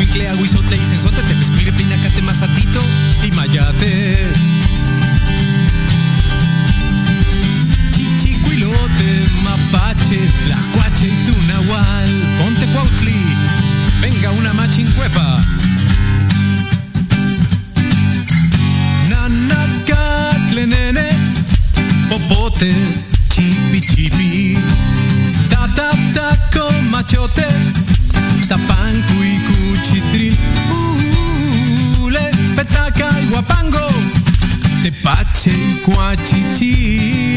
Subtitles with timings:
[0.00, 2.82] Cuiclea, Huizotle y Senzote, Tepespire, Pinacate, Mazatito
[3.22, 4.32] y Mayate.
[7.92, 12.08] Chichicuilote, Mapache, Tlacuache y Tunahual,
[12.38, 13.14] Ponte Cuautli,
[14.00, 15.42] venga una machincuepa.
[19.10, 21.10] Nanacatlenene,
[22.08, 23.09] Popote.
[33.40, 33.88] Huapango,
[34.82, 35.50] Tepache,
[35.84, 37.29] Cuachichi.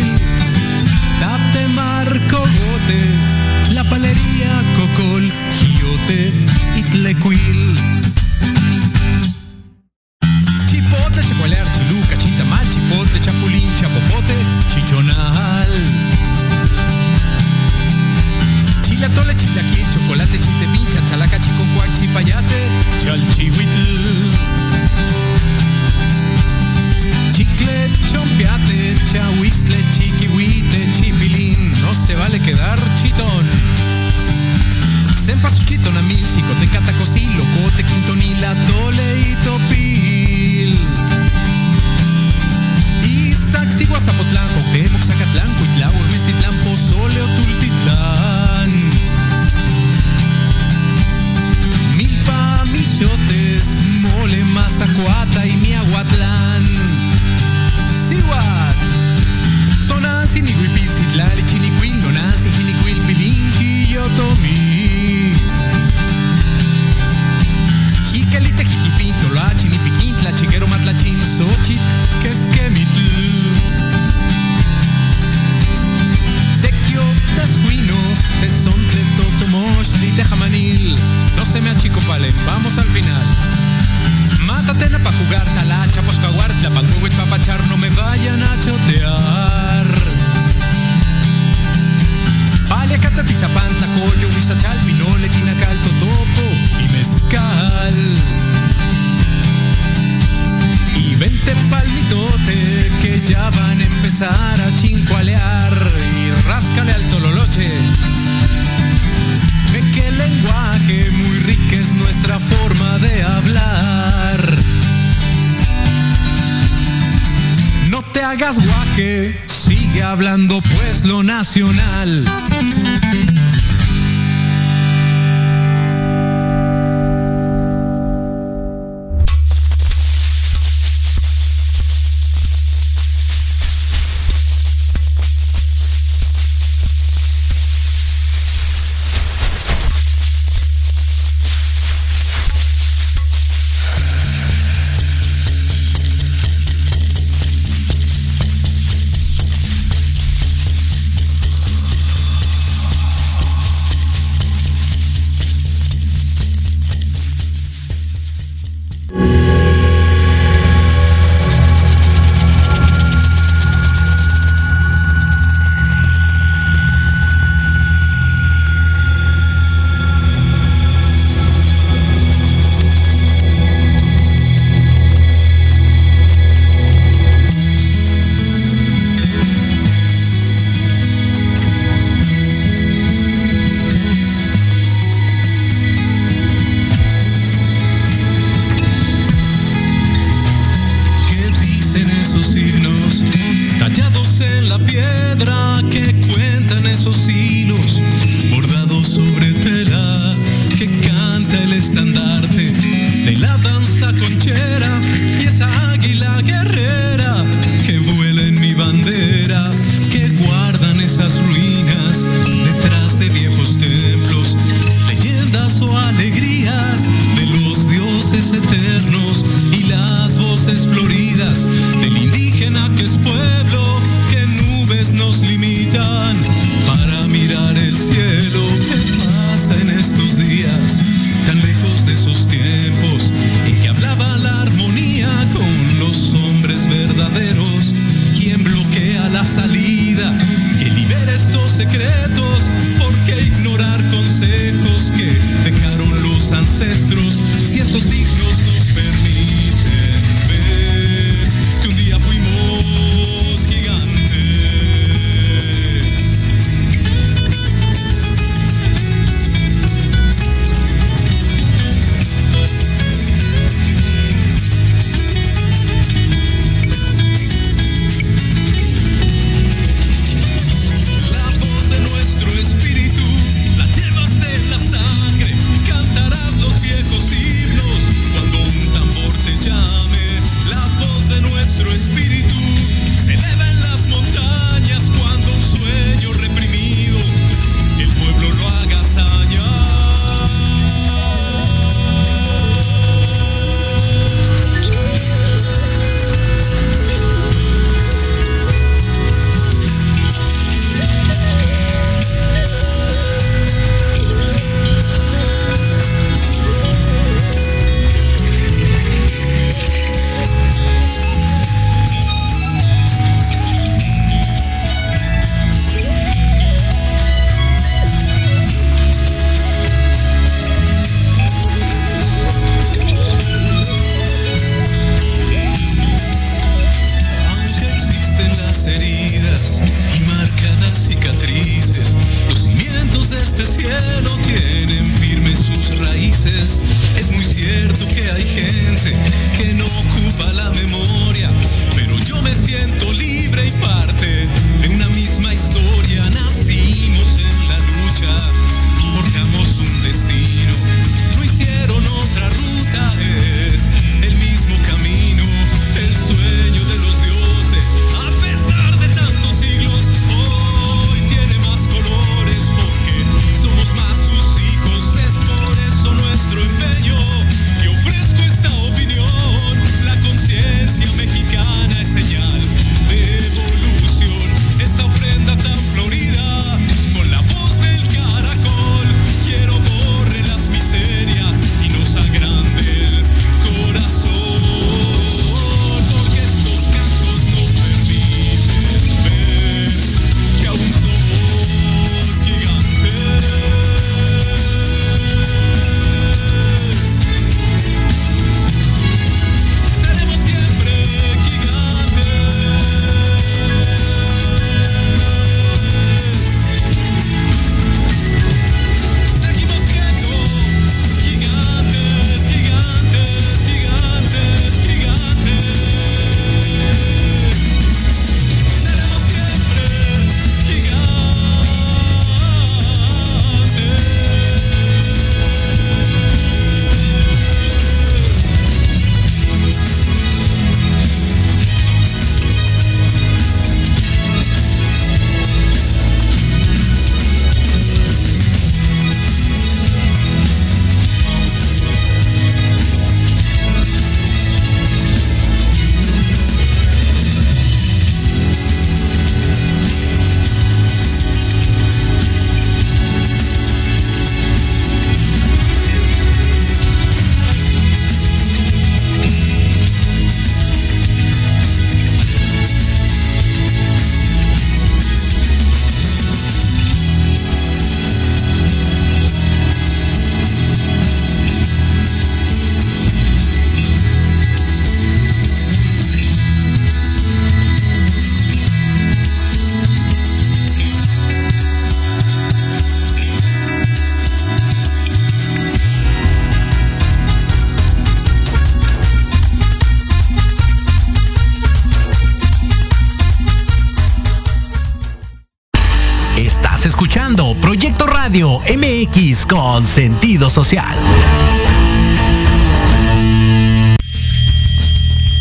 [499.04, 500.98] MX con sentido social.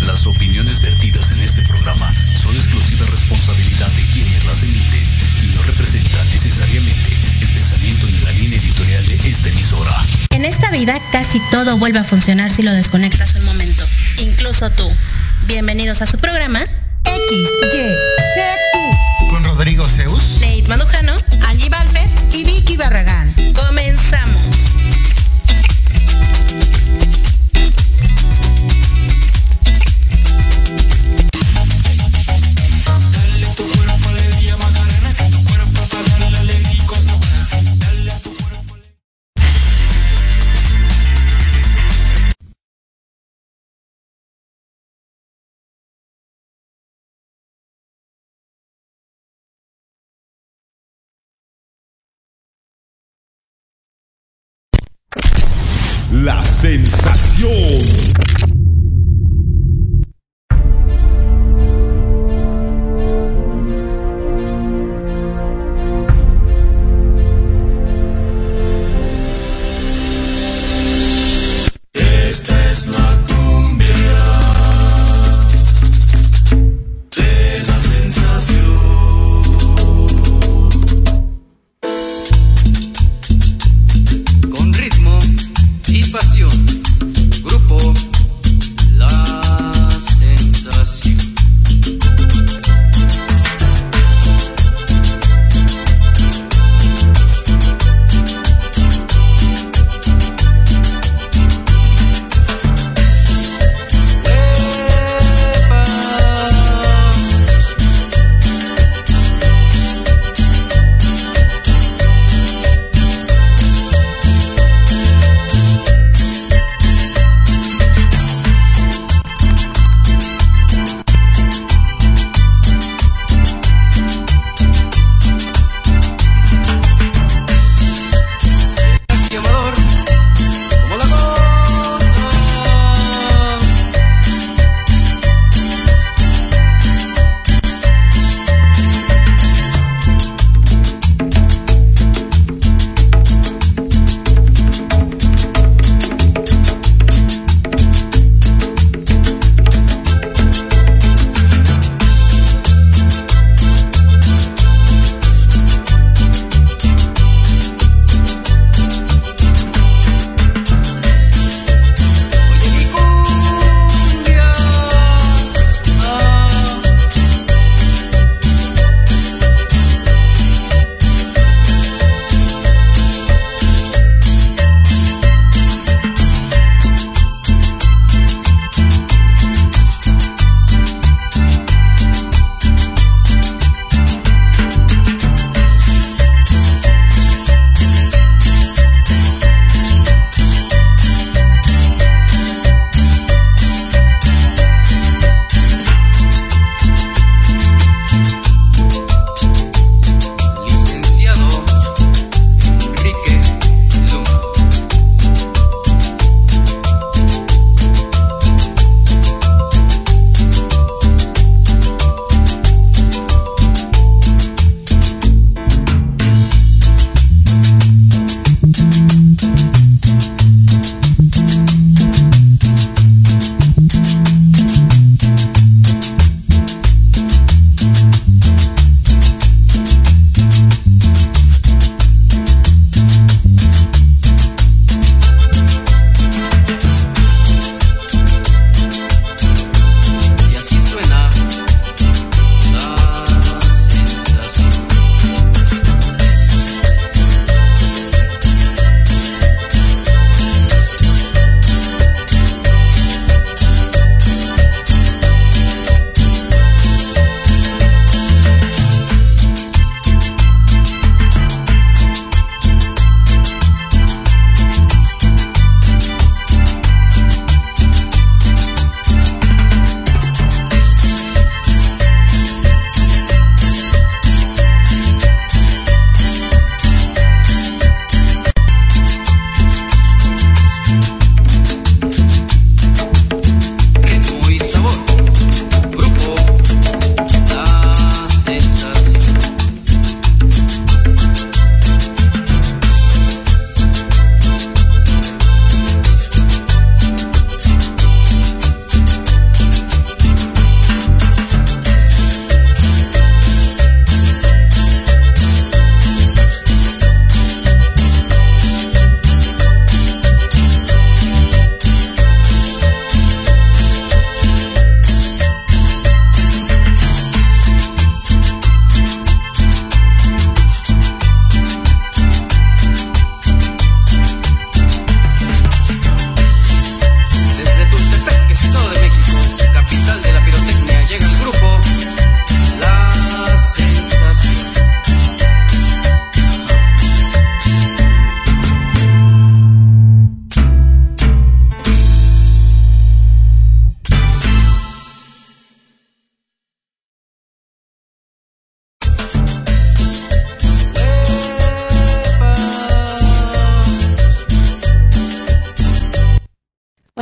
[0.07, 5.05] Las opiniones vertidas en este programa son exclusiva responsabilidad de quienes las emiten
[5.45, 10.03] y no representan necesariamente el pensamiento ni la línea editorial de esta emisora.
[10.31, 13.87] En esta vida casi todo vuelve a funcionar si lo desconectas un momento,
[14.19, 14.91] incluso tú.
[15.47, 16.61] Bienvenidos a su programa
[17.05, 17.49] X,
[19.31, 21.13] Con Rodrigo Zeus, Nate Mandujano,
[21.49, 23.52] Angie Balfe y Vicky Barragán.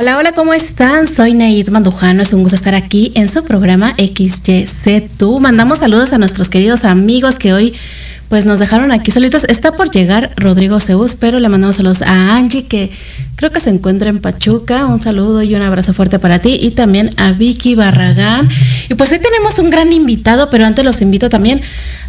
[0.01, 1.07] Hola, hola, ¿cómo están?
[1.07, 5.21] Soy Neid Mandujano, es un gusto estar aquí en su programa XYZ.
[5.39, 7.75] Mandamos saludos a nuestros queridos amigos que hoy
[8.31, 9.43] pues nos dejaron aquí solitos.
[9.43, 12.89] Está por llegar Rodrigo Zeus, pero le mandamos saludos a Angie, que
[13.35, 14.85] creo que se encuentra en Pachuca.
[14.85, 16.57] Un saludo y un abrazo fuerte para ti.
[16.61, 18.47] Y también a Vicky Barragán.
[18.89, 21.59] Y pues hoy tenemos un gran invitado, pero antes los invito también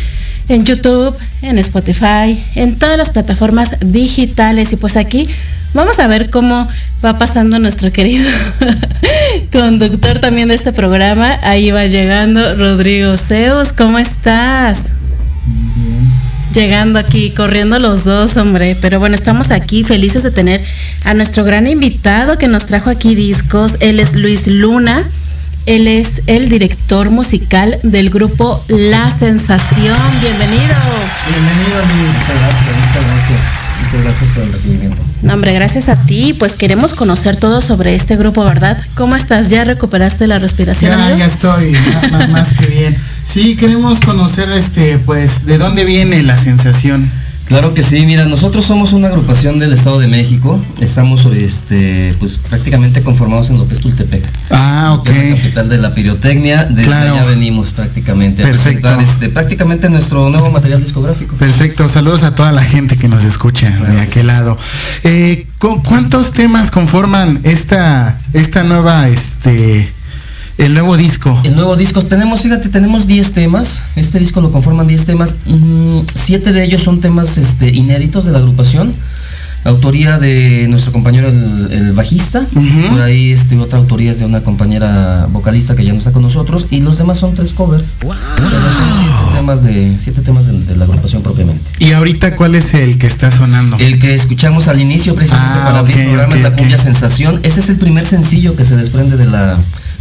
[0.49, 4.73] en YouTube, en Spotify, en todas las plataformas digitales.
[4.73, 5.27] Y pues aquí
[5.73, 6.67] vamos a ver cómo
[7.03, 8.29] va pasando nuestro querido
[9.51, 11.37] conductor también de este programa.
[11.43, 13.73] Ahí va llegando Rodrigo Zeus.
[13.73, 14.79] ¿Cómo estás?
[16.53, 18.75] Llegando aquí, corriendo los dos, hombre.
[18.81, 20.61] Pero bueno, estamos aquí felices de tener
[21.03, 23.73] a nuestro gran invitado que nos trajo aquí discos.
[23.79, 25.03] Él es Luis Luna.
[25.67, 29.97] Él es el director musical del grupo La Sensación.
[30.21, 30.75] Bienvenido.
[31.27, 33.39] Bienvenido, gracias, muchas gracias.
[33.83, 35.03] Muchas gracias por el recibimiento.
[35.23, 36.33] No, hombre, gracias a ti.
[36.39, 38.77] Pues queremos conocer todo sobre este grupo, ¿verdad?
[38.95, 39.49] ¿Cómo estás?
[39.49, 40.91] ¿Ya recuperaste la respiración?
[40.91, 41.19] Ya, amigo?
[41.19, 41.75] ya estoy,
[42.13, 42.97] más, más que bien.
[43.25, 47.11] Sí, queremos conocer, este, pues, de dónde viene la sensación.
[47.47, 50.59] Claro que sí, mira, nosotros somos una agrupación del Estado de México.
[50.81, 54.21] Estamos este, pues, prácticamente conformados en lo que es Tultepec.
[54.51, 55.07] Ah, ok.
[55.07, 56.65] Es la capital de la pirotecnia.
[56.65, 57.13] Desde Claro.
[57.13, 58.89] allá venimos prácticamente Perfecto.
[58.89, 61.37] a este, prácticamente nuestro nuevo material discográfico.
[61.37, 64.27] Perfecto, saludos a toda la gente que nos escucha Claro de que aquel sí.
[64.27, 64.57] lado.
[65.05, 69.89] Eh, ¿cu- ¿Cuántos temas conforman esta, esta nueva, este,
[70.57, 71.39] el nuevo disco?
[71.43, 73.83] El nuevo disco, tenemos, fíjate, tenemos 10 temas.
[73.95, 75.35] Este disco lo conforman 10 temas.
[75.45, 78.91] Mm, Siete de ellos son temas este, inéditos de la agrupación.
[79.63, 82.45] Autoría de nuestro compañero el, el bajista.
[82.89, 86.21] Por ahí este, otra autoría es de una compañera vocalista que ya no está con
[86.23, 86.67] nosotros.
[86.71, 87.97] Y los demás son tres covers.
[87.99, 91.61] Son siete temas de, siete temas de, de la agrupación propiamente.
[91.79, 93.77] Y ahorita, ¿cuál es el que está sonando?
[93.77, 96.77] El que escuchamos al inicio precisamente Ah, para abrir el programa ok, es la cumbia
[96.77, 97.39] sensación.
[97.43, 99.57] Ese es el primer sencillo que se desprende de la,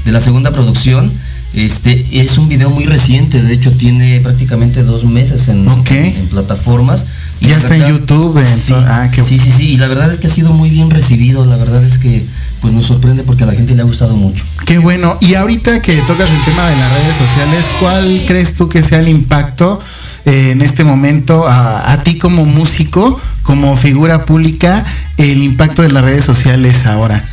[0.06, 1.12] de la segunda producción.
[1.54, 5.90] Este es un video muy reciente, de hecho tiene prácticamente dos meses en, Ok.
[5.90, 7.04] en- en plataformas.
[7.40, 10.18] Ya está en YouTube, en Sí, ah, qué- sí, sí, sí, y la verdad es
[10.18, 12.24] que ha sido muy bien recibido, la verdad es que
[12.60, 14.42] pues nos sorprende porque a la gente le ha gustado mucho.
[14.64, 15.16] Qué bueno.
[15.20, 19.00] Y ahorita que tocas el tema de las redes sociales, ¿cuál crees tú que sea
[19.00, 19.78] el impacto
[20.24, 24.84] eh, en este momento a, a ti como músico, como figura pública,
[25.18, 27.24] el impacto de las redes sociales ahora?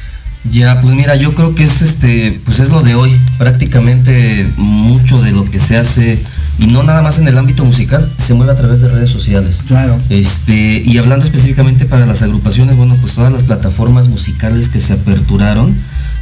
[0.52, 3.16] Ya, pues mira, yo creo que es este, pues es lo de hoy.
[3.38, 6.22] Prácticamente mucho de lo que se hace,
[6.60, 9.64] y no nada más en el ámbito musical, se mueve a través de redes sociales.
[9.68, 9.98] Claro.
[10.10, 14.94] Este, y hablando específicamente para las agrupaciones, bueno, pues todas las plataformas musicales que se
[14.94, 15.76] aperturaron,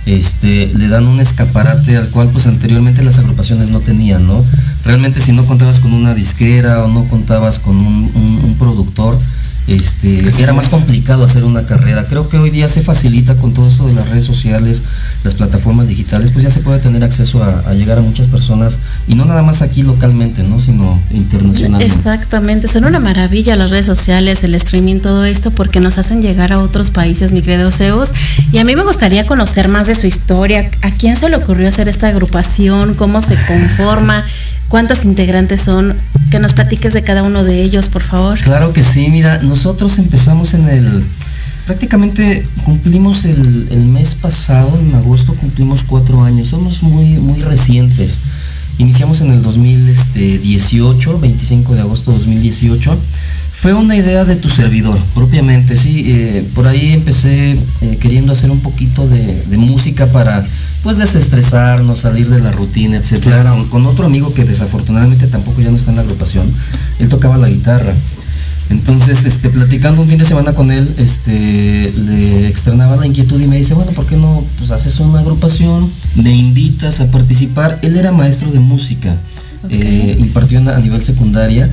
[0.06, 4.44] este, le dan un escaparate al cual pues anteriormente las agrupaciones no tenían, ¿no?
[4.86, 9.18] Realmente si no contabas con una disquera o no contabas con un, un- un productor,
[9.68, 12.06] este, era más complicado hacer una carrera.
[12.06, 14.84] Creo que hoy día se facilita con todo esto de las redes sociales,
[15.24, 18.80] las plataformas digitales, pues ya se puede tener acceso a, a llegar a muchas personas
[19.08, 20.60] y no nada más aquí localmente, ¿no?
[20.60, 21.94] Sino internacionalmente.
[21.94, 26.52] Exactamente, son una maravilla las redes sociales, el streaming, todo esto, porque nos hacen llegar
[26.54, 28.10] a otros países, mi querido Zeus.
[28.52, 30.70] Y a mí me gustaría conocer más de su historia.
[30.82, 32.94] ¿A quién se le ocurrió hacer esta agrupación?
[32.94, 34.26] ¿Cómo se conforma?
[34.72, 35.98] ¿Cuántos integrantes son?
[36.30, 38.40] Que nos platiques de cada uno de ellos, por favor.
[38.40, 41.04] Claro que sí, mira, nosotros empezamos en el...
[41.66, 48.20] Prácticamente cumplimos el, mes pasado, en agosto cumplimos cuatro años, somos muy, muy recientes.
[48.78, 52.98] Iniciamos en el 2018, 25 de agosto de 2018.
[53.62, 56.06] Fue una idea de tu servidor, propiamente, sí.
[56.08, 60.44] eh, por ahí empecé eh, queriendo hacer un poquito de, de música para,
[60.82, 63.44] pues, desestresarnos, salir de la rutina, etcétera.
[63.44, 63.58] Claro.
[63.58, 66.52] Con, con otro amigo que desafortunadamente tampoco ya no está en la agrupación.
[66.98, 67.94] Él tocaba la guitarra.
[68.72, 73.46] Entonces, este, platicando un fin de semana con él, este, le externaba la inquietud y
[73.46, 75.88] me dice, bueno, ¿por qué no pues, haces una agrupación?
[76.16, 77.78] Me invitas a participar.
[77.84, 79.16] Él era maestro de música,
[79.70, 81.70] eh, impartió a nivel secundaria,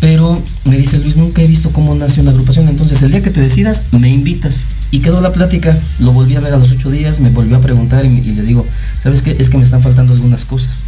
[0.00, 2.68] pero me dice, Luis, nunca he visto cómo nace una agrupación.
[2.68, 4.64] Entonces, el día que te decidas, me invitas.
[4.90, 7.60] Y quedó la plática, lo volví a ver a los ocho días, me volvió a
[7.60, 8.66] preguntar y, me- y le digo,
[9.02, 9.36] ¿sabes qué?
[9.38, 10.82] Es que me están faltando algunas cosas.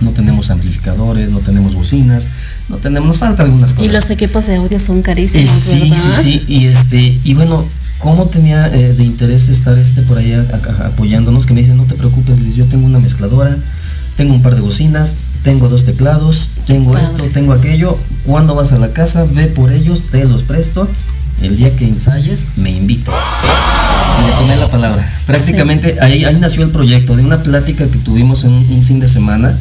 [0.00, 2.26] No tenemos amplificadores, no tenemos bocinas,
[2.68, 3.88] no tenemos, nos faltan algunas cosas.
[3.88, 5.96] Y los equipos de audio son Eh, carísimos, sí, ¿verdad?
[6.02, 7.64] sí, sí, y este, y bueno,
[7.98, 11.46] ¿cómo tenía eh, de interés estar este por ahí a- a- apoyándonos?
[11.46, 13.56] Que me dice, no te preocupes, Luis, yo tengo una mezcladora,
[14.16, 17.04] tengo un par de bocinas, tengo dos teclados, tengo Padre.
[17.04, 17.96] esto, tengo aquello.
[18.24, 20.88] Cuando vas a la casa, ve por ellos, te los presto.
[21.40, 23.14] El día que ensayes, me invitas.
[24.24, 25.08] le tomé la palabra.
[25.26, 29.00] Prácticamente ahí, ahí nació el proyecto, de una plática que tuvimos en un, un fin
[29.00, 29.58] de semana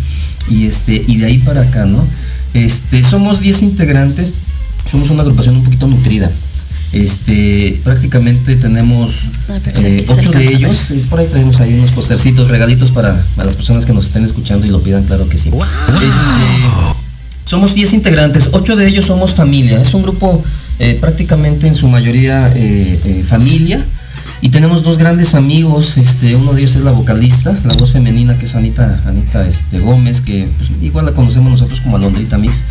[0.50, 2.06] y este y de ahí para acá, ¿no?
[2.54, 4.34] Este, somos 10 integrantes,
[4.89, 6.30] somos una agrupación un poquito nutrida.
[6.94, 9.12] Este, prácticamente tenemos
[9.50, 10.91] Ah, eh, ocho de ellos.
[10.91, 14.24] Es por ahí tenemos ahí unos postercitos, regalitos para, para las personas que nos estén
[14.24, 15.50] escuchando y lo pidan, claro que sí.
[15.50, 16.91] Este,
[17.46, 19.82] somos 10 integrantes, 8 de ellos somos familia.
[19.82, 20.41] Es un grupo
[20.80, 23.84] eh, prácticamente en su mayoría eh, eh, familia.
[24.43, 28.36] Y tenemos dos grandes amigos, este, uno de ellos es la vocalista, la voz femenina
[28.36, 32.63] que es Anita, Anita este, Gómez, que pues, igual la conocemos nosotros como Alondrita Mix,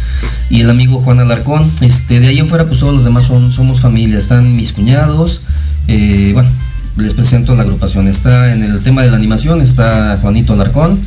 [0.51, 1.71] y el amigo Juan Alarcón.
[1.81, 5.43] Este, de ahí en fuera pues todos los demás son, somos familia, están mis cuñados,
[5.87, 6.51] eh, bueno,
[6.97, 8.09] les presento la agrupación.
[8.09, 11.01] Está en el tema de la animación, está Juanito Alarcón,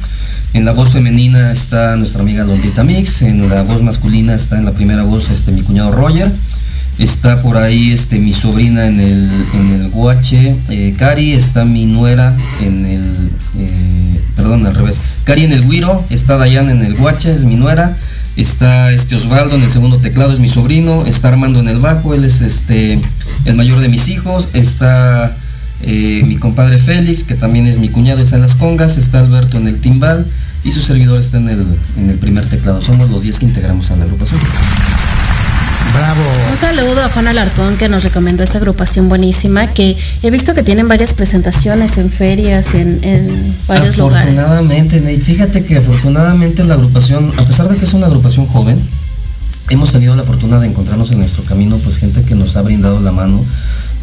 [0.53, 4.65] en la voz femenina está nuestra amiga Londita Mix, en la voz masculina está en
[4.65, 6.31] la primera voz este, mi cuñado Roger,
[6.99, 11.85] está por ahí este, mi sobrina en el, en el guache, eh, Cari, está mi
[11.85, 13.11] nuera en el,
[13.57, 17.55] eh, perdón, al revés, Cari en el guiro, está Dayan en el guache, es mi
[17.55, 17.95] nuera,
[18.35, 22.13] está este Osvaldo en el segundo teclado, es mi sobrino, está Armando en el bajo,
[22.13, 22.99] él es este,
[23.45, 25.35] el mayor de mis hijos, está
[25.81, 29.57] eh, mi compadre Félix, que también es mi cuñado, está en las congas, está Alberto
[29.57, 30.25] en el timbal
[30.63, 31.65] y su servidor está en el,
[31.97, 32.81] en el primer teclado.
[32.81, 34.39] Somos los 10 que integramos a la agrupación.
[35.93, 36.21] Bravo.
[36.51, 40.63] Un saludo a Juan Alarcón que nos recomendó esta agrupación buenísima que he visto que
[40.63, 44.37] tienen varias presentaciones en ferias, en, en varios lugares.
[44.37, 48.81] Afortunadamente, Nate, fíjate que afortunadamente la agrupación, a pesar de que es una agrupación joven,
[49.69, 52.99] hemos tenido la fortuna de encontrarnos en nuestro camino, pues gente que nos ha brindado
[52.99, 53.39] la mano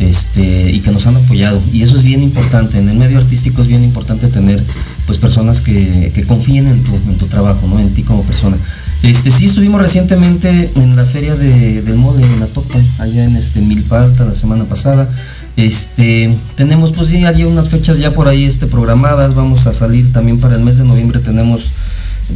[0.01, 1.61] este, y que nos han apoyado.
[1.73, 2.79] Y eso es bien importante.
[2.79, 4.63] En el medio artístico es bien importante tener
[5.07, 7.79] pues personas que, que confíen en tu, en tu trabajo, ¿no?
[7.79, 8.57] En ti como persona.
[9.03, 13.37] Este, sí estuvimos recientemente en la feria de, del mole en la Topa, allá en
[13.37, 15.09] este en Milpa Alta la semana pasada.
[15.57, 20.13] Este, tenemos pues sí, hay unas fechas ya por ahí este, programadas, vamos a salir
[20.13, 21.73] también para el mes de noviembre, tenemos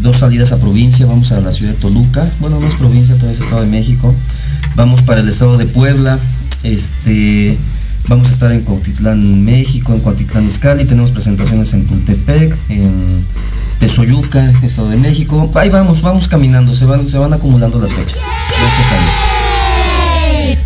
[0.02, 3.38] dos salidas a provincia, vamos a la ciudad de Toluca, bueno no es provincia, todavía
[3.38, 4.14] es Estado de México,
[4.74, 6.18] vamos para el estado de Puebla,
[6.64, 7.56] este,
[8.08, 13.06] vamos a estar en Cuautitlán, México, en Cuautitlán Izcalli, tenemos presentaciones en Tultepec, en
[13.78, 18.18] Tezoyuca, Estado de México, ahí vamos, vamos caminando, se van, se van acumulando las fechas.
[18.48, 20.58] Gracias a Dios.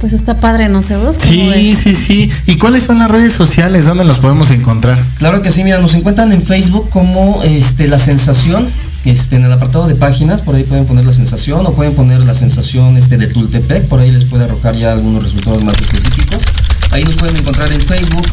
[0.00, 1.16] Pues está padre, ¿no sé vos?
[1.18, 1.78] ¿Cómo Sí, ves?
[1.82, 2.30] sí, sí.
[2.46, 3.84] ¿Y cuáles son las redes sociales?
[3.84, 4.96] ¿Dónde los podemos encontrar?
[5.18, 8.68] Claro que sí, mira, nos encuentran en Facebook como este, La Sensación,
[9.04, 12.20] este, en el apartado de páginas, por ahí pueden poner La Sensación o pueden poner
[12.20, 16.42] La Sensación este, de Tultepec, por ahí les puede arrojar ya algunos resultados más específicos.
[16.90, 18.26] Ahí nos pueden encontrar en Facebook.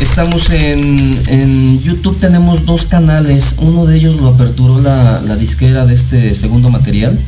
[0.00, 5.86] Estamos en, en YouTube, tenemos dos canales, uno de ellos lo aperturó la, la disquera
[5.86, 7.18] de este segundo material,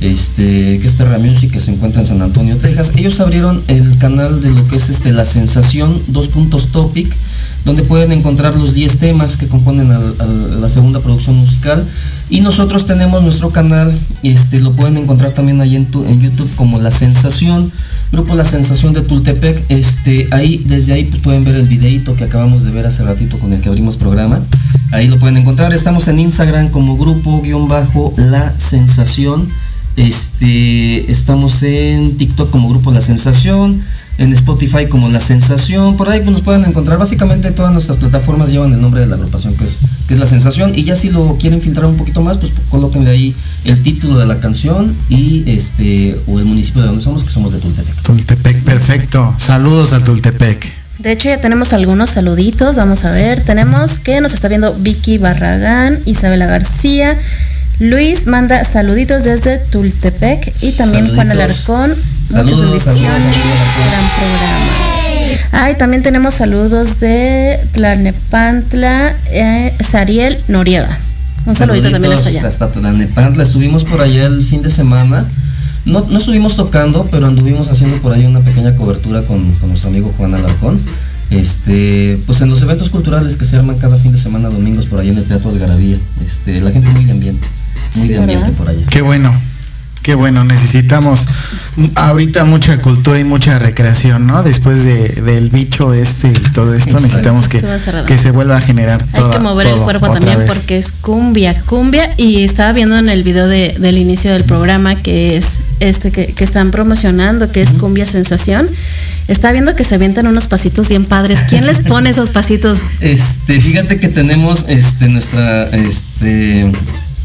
[0.00, 2.92] este, que es Terra Music, que se encuentra en San Antonio, Texas.
[2.96, 7.14] Ellos abrieron el canal de lo que es este, La Sensación, dos puntos topic,
[7.64, 11.84] donde pueden encontrar los 10 temas que componen al- la segunda producción musical.
[12.30, 13.92] Y nosotros tenemos nuestro canal,
[14.22, 17.70] este, lo pueden encontrar también ahí en, tu- en YouTube como La Sensación,
[18.12, 19.64] Grupo La Sensación de Tultepec.
[19.70, 23.38] Este, ahí, desde ahí pues, pueden ver el videito que acabamos de ver hace ratito
[23.38, 24.40] con el que abrimos programa.
[24.92, 25.72] Ahí lo pueden encontrar.
[25.74, 29.48] Estamos en Instagram como grupo guion bajo La Sensación.
[29.96, 33.82] Este, estamos en TikTok como Grupo La Sensación,
[34.18, 36.98] en Spotify como La Sensación, por ahí pues nos pueden encontrar.
[36.98, 40.26] Básicamente todas nuestras plataformas llevan el nombre de la agrupación que es, que es La
[40.26, 40.72] Sensación.
[40.74, 44.26] Y ya si lo quieren filtrar un poquito más, pues colóquenle ahí el título de
[44.26, 48.02] la canción y este, o el municipio de donde somos, que somos de Tultepec.
[48.02, 49.34] Tultepec, perfecto.
[49.38, 50.78] Saludos a Tultepec.
[50.98, 52.74] De hecho, ya tenemos algunos saluditos.
[52.74, 53.44] Vamos a ver.
[53.44, 57.16] Tenemos que nos está viendo Vicky Barragán, Isabela García.
[57.80, 61.30] Luis manda saluditos desde Tultepec y también Juan.
[61.30, 61.94] Alarcón.
[62.30, 62.96] Muchas bendiciones.
[62.98, 64.88] Gran programa.
[65.52, 70.98] Ay, también tenemos saludos de Tlalnepantla, eh, Sariel Noriega.
[71.46, 72.46] Un saludito también hasta allá.
[72.46, 73.44] Hasta Tlalnepantla.
[73.44, 75.24] Estuvimos por allá el fin de semana.
[75.84, 79.90] No, no estuvimos tocando, pero anduvimos haciendo por ahí una pequeña cobertura con, con nuestro
[79.90, 80.78] amigo Juan Alarcón.
[81.30, 85.00] Este, pues en los eventos culturales que se arman cada fin de semana, domingos, por
[85.00, 85.98] allá en el Teatro de Garabía.
[86.24, 87.46] Este, la gente muy ambiente,
[87.96, 88.58] muy Sí, de ambiente ¿verdad?
[88.58, 88.86] por allá.
[88.90, 89.34] Qué bueno.
[90.00, 91.26] Qué bueno, necesitamos
[91.96, 94.42] ahorita mucha cultura y mucha recreación, ¿no?
[94.42, 97.06] Después de, del bicho este y todo esto, Exacto.
[97.06, 97.62] necesitamos que,
[98.06, 100.46] que se vuelva a generar Hay toda- que mover el todo cuerpo también vez.
[100.50, 102.08] porque es cumbia, cumbia.
[102.16, 105.44] Y estaba viendo en el video de- del inicio del programa que es
[105.80, 108.66] este que, que están promocionando, que es cumbia sensación.
[109.26, 111.40] Estaba viendo que se avientan unos pasitos bien padres.
[111.50, 112.78] ¿Quién les pone esos pasitos?
[113.00, 116.72] Este, fíjate que tenemos este nuestra este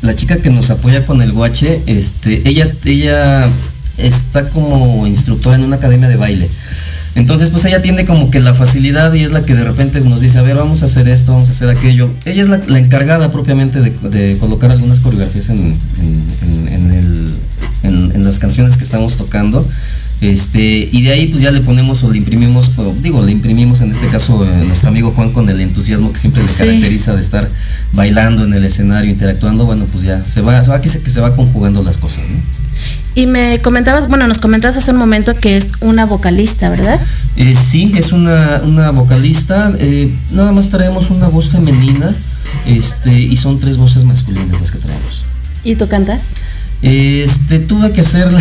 [0.04, 3.50] la chica que nos apoya con el guache, este, ella ella
[3.98, 6.48] está como instructora en una academia de baile.
[7.16, 10.20] Entonces, pues ella tiene como que la facilidad y es la que de repente nos
[10.20, 12.10] dice, a ver, vamos a hacer esto, vamos a hacer aquello.
[12.26, 15.78] Ella es la, encargada propiamente de, colocar algunas coreografías en,
[17.84, 19.66] en- en las canciones que estamos tocando.
[20.24, 23.82] Este, y de ahí pues ya le ponemos o le imprimimos, o, digo, le imprimimos
[23.82, 26.60] en este caso eh, nuestro amigo Juan con el entusiasmo que siempre le Sí.
[26.60, 27.46] caracteriza de estar
[27.92, 31.36] bailando en el escenario, interactuando, bueno, pues ya se va, que se, que se va
[31.36, 32.38] conjugando las cosas, ¿no?
[33.16, 37.00] Y me comentabas, bueno, nos comentabas hace un momento que es una vocalista, ¿verdad?
[37.36, 39.74] Eh, sí, es una, una vocalista.
[39.78, 42.12] eh, nada más traemos una voz femenina
[42.66, 45.26] este, y son tres voces masculinas las que traemos.
[45.66, 46.30] ¿Y tú cantas?
[46.84, 48.40] Este, tuve que hacer la,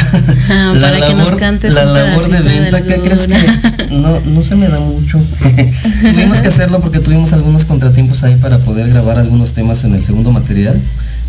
[0.50, 1.38] Ah, la para que nos labor,
[1.74, 2.82] la labor de venta.
[2.82, 5.18] ¿Qué crees que no, no se me da mucho?
[6.12, 10.02] Tuvimos que hacerlo porque tuvimos algunos contratiempos ahí para poder grabar algunos temas en el
[10.02, 10.76] segundo material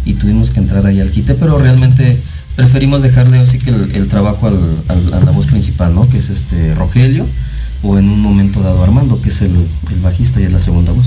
[0.05, 2.19] y tuvimos que entrar ahí al quite, pero realmente
[2.55, 6.09] preferimos dejarle así que el, el trabajo al, al- a la voz principal, ¿no?
[6.09, 7.25] Que es este Rogelio
[7.83, 10.91] o en un momento dado Armando, que es el, el bajista y es la segunda
[10.93, 11.05] voz.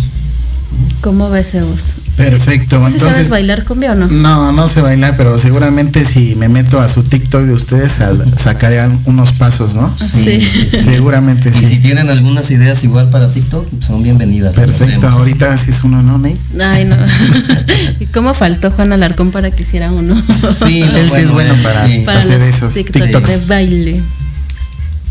[1.00, 1.92] ¿Cómo ves voz?
[2.16, 2.84] Perfecto.
[2.90, 4.08] ¿Sí sabes bailar cumbia o no?
[4.08, 8.36] no, no sé bailar, pero seguramente si me meto a su TikTok de ustedes, al-
[8.38, 9.94] sacarían unos pasos, ¿no?
[9.98, 10.40] Sí.
[10.70, 11.78] Seguramente Y si sí.
[11.78, 14.54] tienen algunas ideas igual para TikTok, son bienvenidas.
[14.56, 15.06] Perfecto.
[15.08, 16.36] Ahorita haces uno, ¿no, Nate?
[16.60, 16.96] Ay, no.
[18.00, 20.14] ¿Y cómo faltó Juan Alarcón para que hiciera uno?
[20.20, 22.02] Sí, no, Él sí es bueno él para- sí.
[22.04, 23.28] para hacer los esos TikTok TikToks.
[23.28, 24.02] de baile.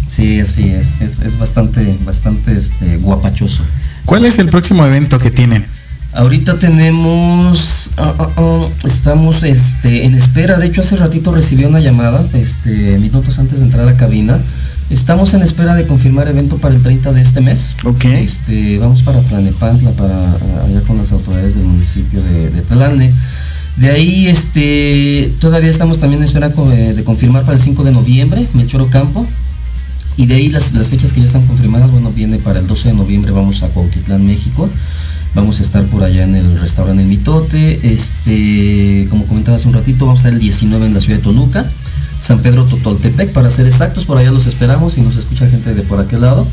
[0.10, 3.63] Sí, así es, es, es bastante, bastante este, guapachoso.
[4.06, 5.65] ¿Cuál es el próximo evento que tienen?
[6.13, 11.82] Ahorita tenemos, ah, ah, ah, estamos este, en espera, de hecho hace ratito recibí una
[11.82, 14.39] llamada, este, minutos antes de entrar a la cabina.
[14.89, 17.76] Estamos en espera de confirmar evento para el 30 de este mes.
[17.84, 18.06] Ok.
[18.06, 20.22] Este, vamos para Tlanepantla, para
[20.63, 23.12] allá con las autoridades del municipio de, de Tlane.
[23.78, 27.91] De ahí, este, todavía estamos también en espera eh, de confirmar para el 5 de
[27.91, 29.28] noviembre, Melchor Ocampo.
[30.17, 32.89] Y de ahí las, las fechas que ya están confirmadas, bueno, viene para el 12
[32.89, 34.69] de noviembre, vamos a Cuautitlán, México.
[35.36, 37.93] Vamos a estar por allá en el restaurante El Mitote.
[37.93, 41.23] Este, como comentaba hace un ratito, vamos a estar el 19 en la ciudad de
[41.23, 41.65] Toluca.
[42.21, 45.82] San Pedro Totoltepec, para ser exactos, por allá los esperamos y nos escucha gente de
[45.84, 46.47] por aquel lado.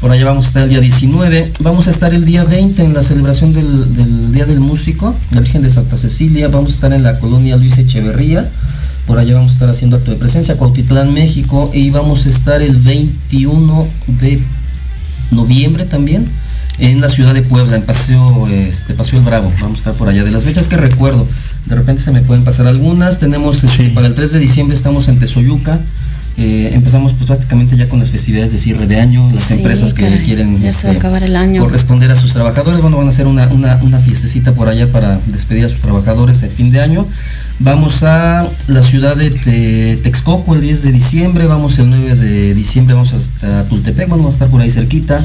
[0.00, 1.52] Por allá vamos a estar el día 19.
[1.60, 5.40] Vamos a estar el día 20 en la celebración del, del Día del Músico, la
[5.40, 6.48] Virgen de Santa Cecilia.
[6.48, 8.44] Vamos a estar en la colonia Luis Echeverría.
[9.06, 11.70] Por allá vamos a estar haciendo acto de presencia, Cuautitlán, México.
[11.74, 13.86] Y vamos a estar el 21
[14.18, 14.42] de
[15.32, 16.24] noviembre también
[16.78, 19.52] en la ciudad de Puebla, en Paseo, este, Paseo El Bravo.
[19.60, 20.24] Vamos a estar por allá.
[20.24, 21.26] De las fechas que recuerdo,
[21.66, 23.18] de repente se me pueden pasar algunas.
[23.20, 23.90] Tenemos este, Sí.
[23.90, 25.78] para el 3 de diciembre estamos en Tezoyuca.
[26.36, 29.94] Eh, empezamos pues prácticamente ya con las festividades de cierre de año, las Sí, empresas
[29.94, 31.62] que caray, quieren este, acabar el año.
[31.62, 32.80] corresponder a sus trabajadores.
[32.80, 36.42] Bueno, van a hacer una, una, una fiestecita por allá para despedir a sus trabajadores
[36.42, 37.06] el fin de año.
[37.60, 42.54] Vamos a la ciudad de Te- Texcoco el 10 de diciembre, vamos el 9 de
[42.54, 45.20] diciembre, vamos hasta Tultepec, bueno, vamos a estar por ahí cerquita.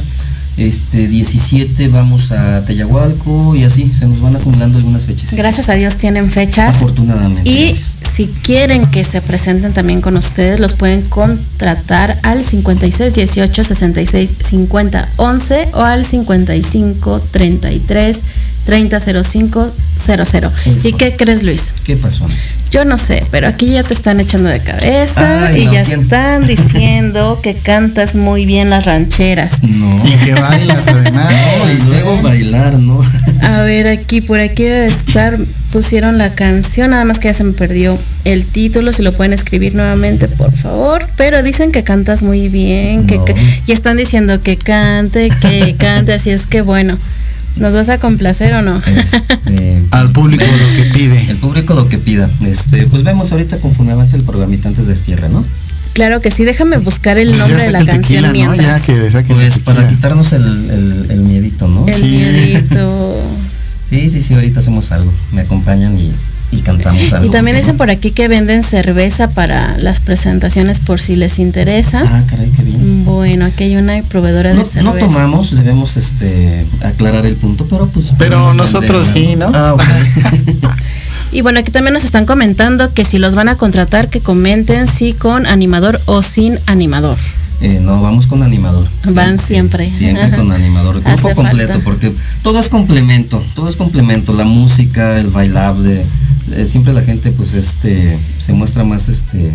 [0.58, 5.34] Este 17 vamos a Teyahualco y así se nos van acumulando algunas fechas.
[5.34, 6.76] Gracias a Dios tienen fechas.
[6.76, 7.50] Afortunadamente.
[7.50, 7.96] Y gracias.
[8.14, 14.32] si quieren que se presenten también con ustedes, los pueden contratar al 56 18 66
[14.50, 18.20] 50 11 o al 55 33
[18.70, 19.72] 30 05
[20.06, 20.52] 00.
[20.78, 21.74] Es ¿Y qué crees, Luis?
[21.84, 22.28] ¿Qué pasó?
[22.72, 25.84] Yo no sé, pero aquí ya te están echando de cabeza Ay, y no, ya
[25.86, 26.02] ¿quién?
[26.02, 29.64] están diciendo que cantas muy bien las rancheras.
[29.64, 30.00] No.
[30.06, 31.34] Y que bailas además.
[31.58, 33.02] No, y luego bailar, ¿no?
[33.42, 35.36] A ver, aquí por aquí debe estar,
[35.72, 39.34] pusieron la canción, nada más que ya se me perdió el título, si lo pueden
[39.34, 41.08] escribir nuevamente, por favor.
[41.18, 43.26] Pero dicen que cantas muy bien, que, No.
[43.26, 46.98] que- y están diciendo que cante, que cante, así es que bueno,
[47.60, 48.82] ¿nos vas a complacer o no?
[48.86, 51.30] Este, Al público lo que pide.
[51.30, 52.30] El público lo que pida.
[52.46, 55.46] Este, pues vemos ahorita conforme avance el programita antes de cierre, ¿no?
[55.94, 58.34] Claro que sí, déjame buscar el Pues nombre de la canción tequila, ¿no?
[58.34, 58.88] mientras.
[58.88, 61.86] Ya que saquen el Pues para quitarnos el, el, el miedito, ¿no?
[61.88, 62.04] El Sí.
[62.04, 63.22] miedito.
[63.90, 65.12] Sí, sí, sí, ahorita hacemos algo.
[65.34, 66.12] Me acompañan y,
[66.52, 67.28] y cantamos algo.
[67.28, 72.04] Y también dicen por aquí que venden cerveza para las presentaciones por si les interesa.
[72.06, 73.06] Ah, caray, qué bien.
[73.06, 74.96] Bueno, aquí hay una proveedora de No, cerveza.
[75.00, 78.12] no tomamos, debemos este aclarar el punto, pero pues.
[78.18, 79.52] Pero nosotros sí, ¿no?
[79.54, 79.84] Ah, ok.
[81.32, 84.88] Y bueno, aquí también nos están comentando que si los van a contratar, que comenten
[84.88, 87.18] si con animador o sin animador.
[87.62, 88.88] Eh, no, vamos con animador.
[89.12, 89.88] Van siempre.
[89.92, 90.38] Siempre Ajá.
[90.38, 91.02] con animador.
[91.02, 91.84] Grupo completo, falta.
[91.84, 94.34] porque todo es complemento, todo es complemento.
[94.34, 96.04] La música, el bailable.
[96.54, 99.52] Eh, siempre la gente, pues, este, se muestra más, este,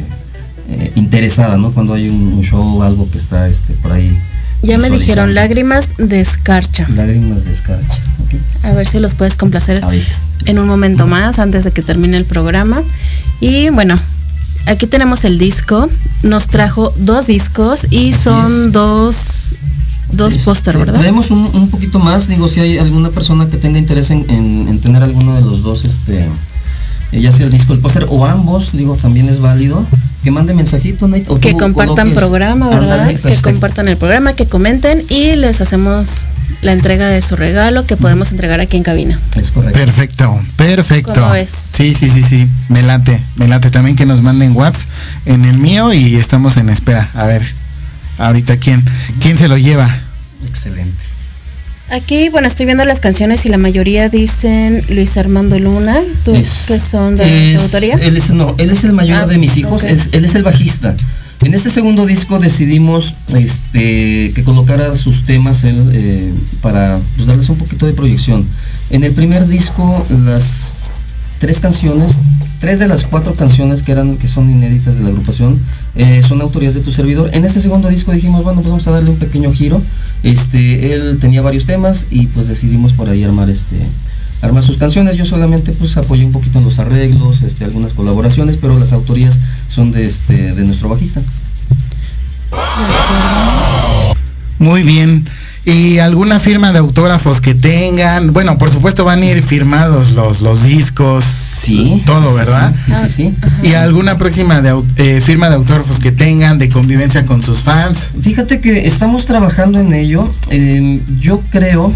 [0.70, 1.72] eh, interesada, ¿no?
[1.72, 4.16] Cuando hay un, un show, algo que está, este, por ahí.
[4.62, 6.88] Ya me dijeron lágrimas de escarcha.
[6.88, 7.98] Lágrimas de escarcha.
[8.62, 10.06] A ver si los puedes complacer Ahorita.
[10.46, 12.82] en un momento más, antes de que termine el programa.
[13.40, 13.94] Y bueno,
[14.64, 15.90] aquí tenemos el disco.
[16.22, 18.72] Nos trajo dos discos y son es.
[18.72, 19.16] dos,
[20.12, 20.94] dos Este, póster, ¿verdad?
[20.94, 24.68] Traemos un, un poquito más, digo, si hay alguna persona que tenga interés en, en-
[24.68, 26.26] en tener alguno de los dos, este,
[27.20, 29.84] ya sea el disco, el póster o ambos, digo, también es válido.
[30.22, 33.08] Que mande mensajito, Nate, o Que tú compartan coloques- programa, ¿verdad?
[33.14, 36.22] Que compartan el programa, que comenten y les hacemos
[36.62, 39.18] la entrega de su regalo que podemos entregar aquí en cabina.
[39.36, 39.78] Es correcto.
[39.78, 41.12] Perfecto, perfecto.
[41.12, 41.50] ¿Cómo ves?
[41.74, 42.48] Sí, sí, sí, sí.
[42.70, 44.86] Me late, me late también que nos manden WhatsApp
[45.26, 47.10] en el mío y estamos en espera.
[47.14, 47.42] A ver,
[48.18, 48.82] ahorita quién,
[49.20, 49.86] quién se lo lleva.
[50.48, 51.03] Excelente.
[51.90, 56.64] Aquí, bueno, estoy viendo las canciones y la mayoría dicen Luis Armando Luna, ¿tú Es-
[56.66, 57.94] que son de, es- autoría?
[57.96, 60.42] Él es, no, él es el mayor Ah, de mis hijos, es- él es el
[60.42, 60.96] bajista.
[61.42, 66.32] En este segundo disco decidimos este, que colocara sus temas él, eh,
[66.62, 68.48] para pues, darles un poquito de proyección.
[68.90, 70.76] En el primer disco, las
[71.38, 72.12] tres canciones,
[72.64, 75.60] tres de las cuatro canciones que eran que son inéditas de la agrupación,
[75.96, 77.28] eh, son autorías de tu servidor.
[77.34, 79.82] En este segundo disco dijimos, bueno, pues vamos a darle un pequeño giro.
[80.22, 83.76] Este, él tenía varios temas y pues decidimos por ahí armar este
[84.40, 85.16] armar sus canciones.
[85.16, 89.38] Yo solamente pues apoyé un poquito en los arreglos, este, algunas colaboraciones, pero las autorías
[89.68, 91.20] son de este de nuestro bajista.
[94.58, 95.22] Muy bien.
[95.66, 98.32] ¿Y alguna firma de autógrafos que tengan?
[98.34, 101.24] Bueno, por supuesto van a ir firmados los, los discos.
[101.24, 102.02] Sí.
[102.04, 102.74] Todo, sí, ¿verdad?
[102.84, 103.34] Sí, sí, sí.
[103.62, 108.12] ¿Y alguna próxima de, eh, firma de autógrafos que tengan de convivencia con sus fans?
[108.20, 110.28] Fíjate que estamos trabajando en ello.
[110.50, 111.90] eh, yo creo,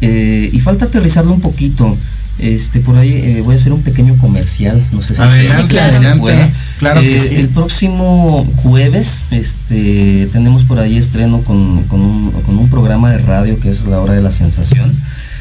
[0.00, 1.94] eh, y falta aterrizarlo un poquito.
[2.38, 4.80] Este, por ahí eh, voy a hacer un pequeño comercial.
[4.92, 6.52] No sé si Adelante, se- adelante.
[6.78, 7.34] Claro que Eh, sí.
[7.36, 13.18] El próximo jueves, este, tenemos por ahí estreno con, con un, con un programa de
[13.18, 14.90] radio que es La Hora de la Sensación.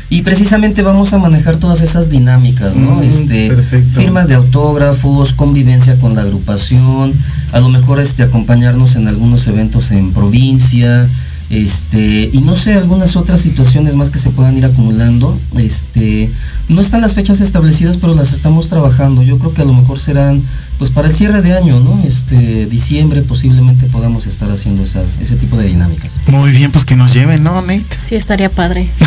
[0.10, 2.98] Y precisamente vamos a manejar todas esas dinámicas, ¿no?
[2.98, 4.00] Mm, este, perfecto.
[4.00, 7.12] firmas de autógrafos, convivencia con la agrupación,
[7.52, 11.08] a lo mejor este acompañarnos en algunos eventos en provincia,
[11.50, 15.38] este, y no sé, algunas otras situaciones más que se puedan ir acumulando.
[15.58, 16.30] Este,
[16.70, 19.22] no están las fechas establecidas, pero las estamos trabajando.
[19.22, 20.42] Yo creo que a lo mejor serán
[20.78, 22.02] pues para el cierre de año, ¿no?
[22.06, 26.14] Este, diciembre posiblemente podamos estar haciendo esas, ese tipo de dinámicas.
[26.28, 27.86] Muy bien, pues que nos lleven, ¿no, Nate?
[28.04, 28.88] Sí, estaría padre.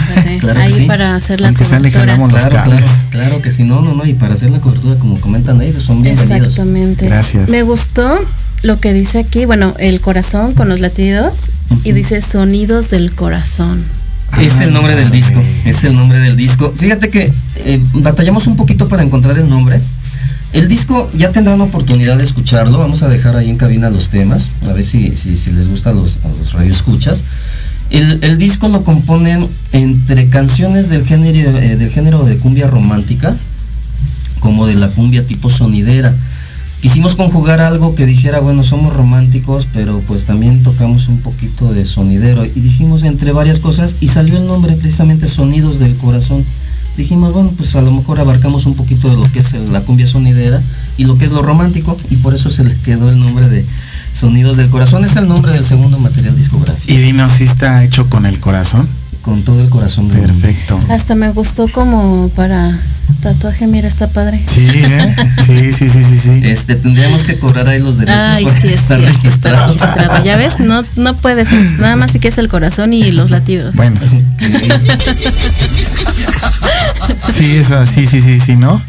[0.40, 0.84] Claro que Ahí sí.
[0.84, 2.28] para hacer la Aunque sea le cobertura.
[2.28, 5.60] Claro, claro, claro que sí, no, no, no, y para hacer la cobertura como comentan
[5.60, 6.48] ahí, son bienvenidos.
[6.48, 7.06] Exactamente.
[7.06, 7.48] Gracias.
[7.48, 8.18] Me gustó
[8.62, 11.34] lo que dice aquí, bueno, el corazón con los latidos
[11.84, 13.84] y dice sonidos del corazón.
[14.40, 16.72] Es el nombre del Ah, disco, es el nombre del disco.
[16.76, 17.32] Fíjate que
[17.64, 19.78] eh, batallamos un poquito para encontrar el nombre.
[20.52, 22.78] El disco ya tendrán oportunidad de escucharlo.
[22.78, 25.90] Vamos a dejar ahí en cabina los temas, a ver si, si, si les gusta
[25.90, 27.22] a los, a los radioescuchas.
[27.90, 33.34] El, el disco lo componen entre canciones del género, eh, del género de cumbia romántica,
[34.40, 36.14] como de la cumbia tipo sonidera.
[36.80, 41.84] Quisimos conjugar algo que dijera, bueno, somos románticos, pero pues también tocamos un poquito de
[41.84, 42.44] sonidero.
[42.44, 46.44] Y dijimos entre varias cosas y salió el nombre precisamente Sonidos del Corazón.
[46.96, 50.06] Dijimos, bueno, pues a lo mejor abarcamos un poquito de lo que es la cumbia
[50.06, 50.60] sonidera
[50.96, 53.64] y lo que es lo romántico y por eso se le quedó el nombre de
[54.14, 55.04] Sonidos del Corazón.
[55.04, 56.92] Es el nombre del segundo material discográfico.
[56.92, 58.88] Y dinos si está hecho con el corazón.
[59.22, 60.32] Con todo el corazón del mundo.
[60.34, 60.78] Perfecto.
[60.88, 62.78] Hasta me gustó como para
[63.22, 64.42] tatuaje, mira, está padre.
[64.46, 65.16] Sí, ¿eh?
[65.44, 66.40] Sí, sí, sí, sí, sí.
[66.44, 69.66] Este, tendríamos que cobrar ahí los derechos Ay, sí, es está cierto, está registrado.
[69.66, 70.24] registrado.
[70.24, 73.74] Ya ves, no, no puedes, nada más si que es el corazón y los latidos.
[73.74, 74.00] Bueno.
[77.32, 78.82] Sí, eso, sí, sí, sí, sí, ¿no?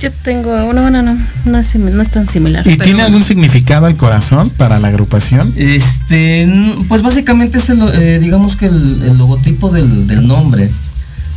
[0.00, 1.16] Yo tengo uno, no, no,
[1.46, 2.66] no es, no es tan similar.
[2.66, 3.04] ¿Y tiene bueno.
[3.06, 5.52] algún significado el corazón para la agrupación?
[5.56, 6.46] Este,
[6.88, 10.70] pues básicamente es el, eh, digamos que el, el logotipo del, del nombre.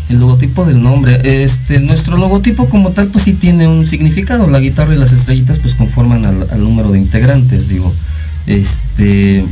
[0.09, 1.43] El logotipo del nombre.
[1.43, 4.47] Este, nuestro logotipo como tal, pues sí tiene un significado.
[4.47, 7.93] La guitarra y las estrellitas, pues conforman al, al número de integrantes, digo.
[8.45, 9.45] Este,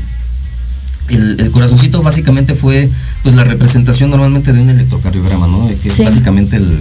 [1.09, 2.89] el, el corazoncito básicamente fue,
[3.23, 5.67] pues la representación normalmente de un electrocardiograma, ¿no?
[5.69, 6.01] Que Sí.
[6.01, 6.79] es básicamente el-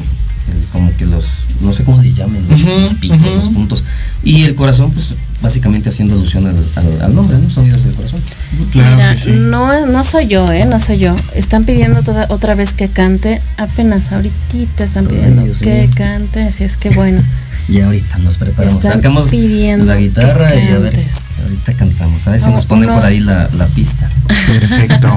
[0.72, 3.84] como que los, no sé cómo le llamen, los, picos, los puntos.
[4.22, 7.50] Y el corazón, pues básicamente haciendo alusión al, al- al nombre, ¿no?
[7.50, 8.20] Sonidos del corazón.
[8.72, 9.30] Claro Mira, que sí.
[9.32, 10.64] no, no soy yo, ¿eh?
[10.64, 11.14] No soy yo.
[11.34, 13.40] Están pidiendo toda, otra vez que cante.
[13.58, 16.42] Apenas ahorita están pidiendo que cante.
[16.44, 17.22] Así es que bueno.
[17.68, 20.94] Y ahorita nos preparamos, Están sacamos la guitarra y a ver,
[21.42, 22.24] ahorita cantamos.
[22.28, 24.08] A ver si No, nos pone uno- por ahí la, la pista.
[24.46, 25.12] Perfecto.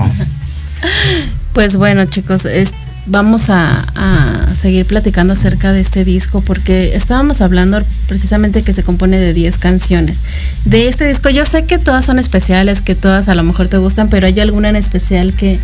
[1.53, 2.71] Pues bueno, chicos, es-
[3.09, 8.83] vamos a, a seguir platicando acerca de este disco porque estábamos hablando precisamente que se
[8.83, 10.21] compone de 10 canciones.
[10.65, 13.77] De este disco, yo sé que todas son especiales, que todas a lo mejor te
[13.77, 15.57] gustan, pero ¿hay alguna en especial que,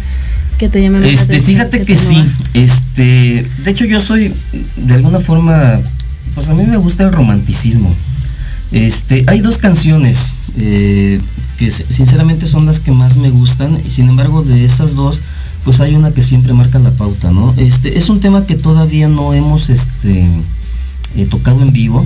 [0.58, 2.16] que te llame Este, atención, fíjate te que sí.
[2.16, 2.32] mueva?
[2.54, 4.34] Este, de hecho yo soy
[4.78, 5.80] de alguna forma,
[6.34, 7.94] pues a mí me gusta el romanticismo.
[8.72, 11.20] Este, hay dos canciones eh,
[11.58, 15.22] que sinceramente son las que más me gustan, y sin embargo de esas dos,
[15.66, 17.52] pues hay una que siempre marca la pauta, ¿no?
[17.58, 20.28] Este, es un tema que todavía no hemos este,
[21.18, 22.06] eh, tocado en vivo,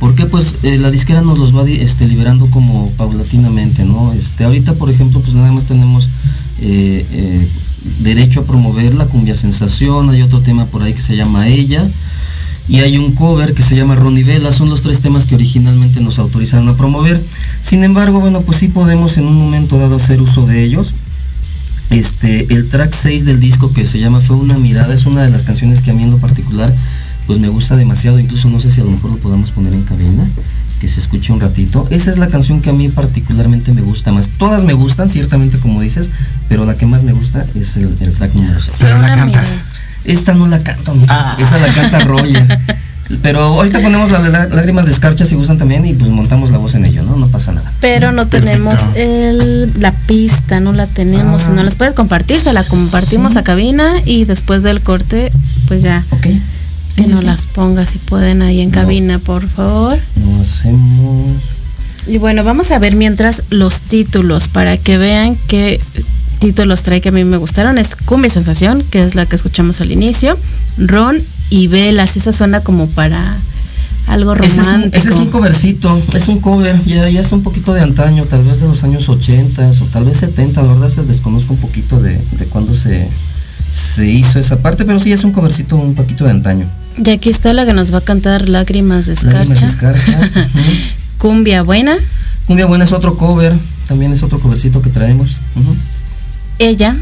[0.00, 4.12] porque pues eh, la disquera nos los va este, liberando como paulatinamente, ¿no?
[4.14, 6.08] Este, ahorita, por ejemplo, pues nada más tenemos
[8.00, 11.86] derecho a promover la cumbia sensación, hay otro tema por ahí que se llama Ella,
[12.68, 16.00] y hay un cover que se llama Ronnie Vela, son los tres temas que originalmente
[16.00, 17.22] nos autorizaron a promover.
[17.62, 20.94] Sin embargo, bueno, pues sí podemos en un momento dado hacer uso de ellos.
[21.94, 25.30] Este, el track 6 del disco que se llama Fue una mirada es una de
[25.30, 26.74] las canciones que a mí en lo particular
[27.28, 29.82] pues me gusta demasiado, incluso no sé si a lo mejor lo podamos poner en
[29.84, 30.28] cabina,
[30.80, 31.86] que se escuche un ratito.
[31.90, 34.30] Esa es la canción que a mí particularmente me gusta más.
[34.30, 36.10] Todas me gustan, ciertamente como dices,
[36.48, 38.76] pero la que más me gusta es el, track número 6.
[38.78, 39.60] Pero la cantas.
[40.04, 41.36] Esta no la canto, ah.
[41.38, 42.58] esa la canta Roger.
[43.22, 46.74] Pero ahorita ponemos las lágrimas de escarcha si gustan también y pues montamos la voz
[46.74, 47.16] en ello, ¿no?
[47.16, 47.70] No pasa nada.
[47.80, 48.74] Pero no tenemos
[49.78, 51.42] la pista, no la tenemos.
[51.42, 51.64] Si no ah.
[51.64, 55.30] las puedes compartir, se la compartimos a cabina y después del corte,
[55.68, 56.02] pues ya.
[56.10, 56.26] Ok.
[56.96, 59.98] Que no las pongas si pueden ahí en cabina, por favor.
[60.16, 61.54] No hacemos.
[62.06, 65.80] Y bueno, vamos a ver mientras los títulos para que vean qué
[66.38, 67.78] títulos trae que a mí me gustaron.
[67.78, 70.38] Es Cumbia Sensación, que es la que escuchamos al inicio.
[70.78, 71.22] Ron
[71.54, 73.36] y Velas, esa suena como para
[74.08, 74.96] algo romántico.
[74.96, 78.42] Ese es un, covercito, es un cover, ya, ya es un poquito de antaño, tal
[78.42, 82.00] vez de los años 80 o tal vez 70, la verdad se desconozco un poquito
[82.00, 83.08] de, de cuándo se,
[83.72, 86.66] se hizo esa parte, pero sí es un covercito un poquito de antaño.
[86.96, 89.68] Y aquí está la que nos va a cantar Lágrimas de Escarcha.
[91.18, 91.94] Cumbia Buena.
[92.48, 93.52] Cumbia Buena es otro cover,
[93.86, 95.36] también es otro covercito que traemos.
[96.58, 96.96] Ella.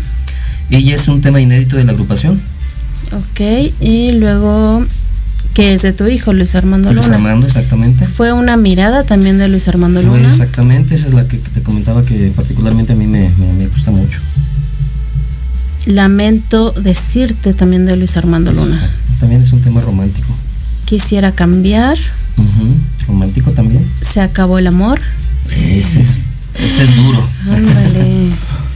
[0.69, 2.52] Ella es un tema inédito de la agrupación.
[3.13, 3.41] Ok,
[3.81, 4.85] y luego,
[5.55, 7.03] ¿qué es de tu hijo, Luis Armando Luna?
[7.03, 8.07] Luis Armando, exactamente.
[8.07, 10.29] Fue una mirada también de Luis Armando Luna.
[10.29, 13.29] exactamente, esa es la que te comentaba que particularmente a mí me,
[13.69, 14.19] gusta mucho.
[15.87, 18.91] Lamento decirte también de Luis Armando Luna.
[19.21, 20.33] También es un tema romántico.
[20.87, 21.99] Quisiera cambiar.
[23.07, 23.85] Romántico también.
[24.01, 25.01] Se acabó el amor.
[25.51, 26.17] Ese es,
[26.61, 27.27] ese es duro.
[27.51, 28.31] Ándale.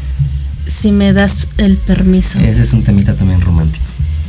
[0.66, 2.39] si me das el permiso.
[2.39, 3.84] Ese es un temita también romántico.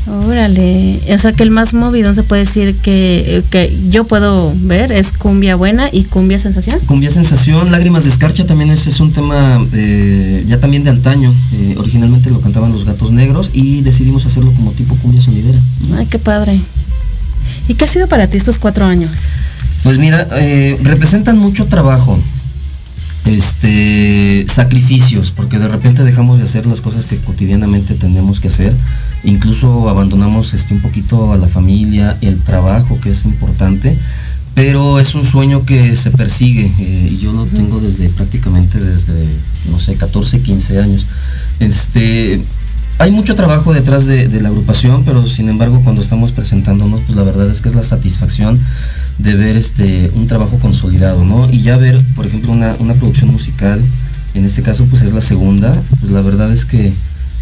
[0.10, 4.92] Órale, o sea que el más movido se puede decir que, que, yo puedo ver
[4.92, 6.80] es cumbia buena y cumbia sensación.
[6.86, 11.34] Cumbia sensación, lágrimas de escarcha también es, es un tema eh, ya también de antaño.
[11.54, 15.60] Eh, originalmente lo cantaban los gatos negros y decidimos hacerlo como tipo cumbia sonidera.
[15.98, 16.58] Ay, qué padre.
[17.68, 19.12] ¿Y qué ha sido para ti estos cuatro años?
[19.84, 22.18] Pues mira, eh, representan mucho trabajo
[23.26, 28.74] este sacrificios, porque de repente dejamos de hacer las cosas que cotidianamente tenemos que hacer,
[29.24, 33.98] incluso abandonamos este un poquito a la familia, el trabajo que es importante,
[34.54, 39.28] pero es un sueño que se persigue eh, y yo lo tengo desde prácticamente desde
[39.70, 41.08] no sé 14, 15 años.
[41.60, 42.42] Este
[43.00, 47.24] hay mucho trabajo detrás de, la agrupación, pero sin embargo cuando estamos presentándonos, pues la
[47.24, 48.60] verdad es que es la satisfacción
[49.20, 51.48] de ver este un trabajo consolidado, ¿no?
[51.50, 53.80] Y ya ver, por ejemplo, una, producción musical,
[54.34, 56.92] en este caso pues es la segunda, pues la verdad es que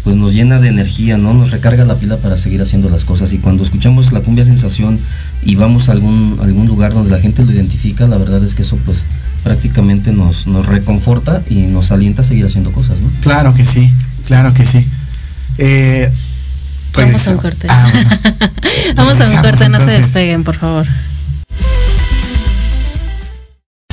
[0.06, 1.34] pues nos llena de energía, ¿no?
[1.34, 3.32] Nos recarga la pila para seguir haciendo las cosas.
[3.32, 4.96] Y cuando escuchamos la cumbia sensación
[5.42, 8.62] y vamos a algún, algún lugar donde la gente lo identifica, la verdad es que
[8.62, 9.04] eso pues
[9.42, 13.10] prácticamente nos, nos reconforta y nos alienta a seguir haciendo cosas, ¿no?
[13.20, 13.90] Claro que sí,
[14.28, 14.86] claro que sí.
[15.58, 16.08] Eh,
[16.96, 17.66] Vamos a un corte.
[17.68, 17.90] Ah,
[18.94, 20.86] Vamos a un corte, no se despeguen, por favor.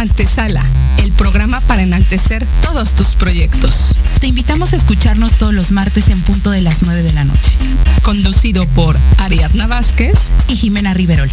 [0.00, 0.64] Antesala,
[0.96, 3.94] el programa para enaltecer todos tus proyectos.
[4.18, 7.52] Te invitamos a escucharnos todos los martes en punto de las 9 de la noche.
[8.00, 11.30] Conducido por Ariadna Vázquez y Jimena Riverol.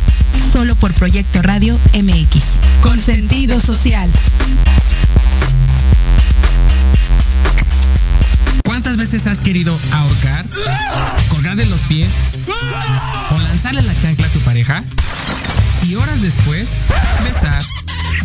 [0.52, 2.44] Solo por Proyecto Radio MX.
[2.82, 4.10] con sentido social.
[8.66, 10.46] ¿Cuántas veces has querido ahorcar,
[11.30, 12.10] colgar de los pies
[13.32, 14.84] o lanzarle la chancla a tu pareja?
[15.84, 16.74] Y horas después,
[17.24, 17.64] besar,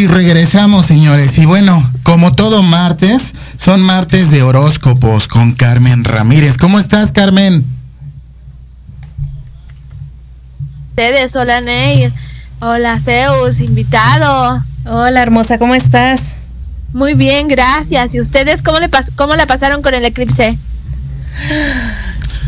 [0.00, 1.36] Y regresamos, señores.
[1.36, 6.56] Y bueno, como todo martes, son martes de horóscopos con Carmen Ramírez.
[6.56, 7.66] ¿Cómo estás, Carmen?
[10.88, 12.14] ustedes, hola Neir,
[12.60, 14.64] hola Zeus, invitado.
[14.86, 16.36] Hola, hermosa, ¿cómo estás?
[16.94, 18.14] Muy bien, gracias.
[18.14, 20.56] ¿Y ustedes cómo, le pas cómo la pasaron con el eclipse?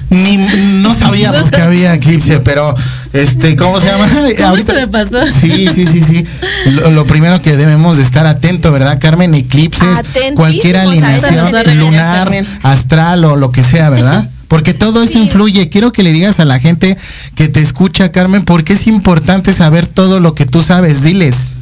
[0.09, 2.75] Ni, no sabíamos que había eclipse, pero
[3.13, 4.09] este, ¿cómo se llama?
[4.39, 5.21] ¿Cómo se me pasó?
[5.33, 6.25] Sí, sí, sí, sí.
[6.67, 9.35] Lo, lo primero que debemos de estar atento, ¿verdad, Carmen?
[9.35, 9.99] Eclipses,
[10.35, 12.33] cualquier alineación lunar,
[12.63, 14.29] astral o lo que sea, ¿verdad?
[14.49, 15.19] Porque todo eso Sí.
[15.21, 15.71] influye.
[15.71, 16.99] Quiero que le digas a la gente
[17.35, 21.03] que te escucha, Carmen, porque es importante saber todo lo que tú sabes.
[21.03, 21.62] Diles.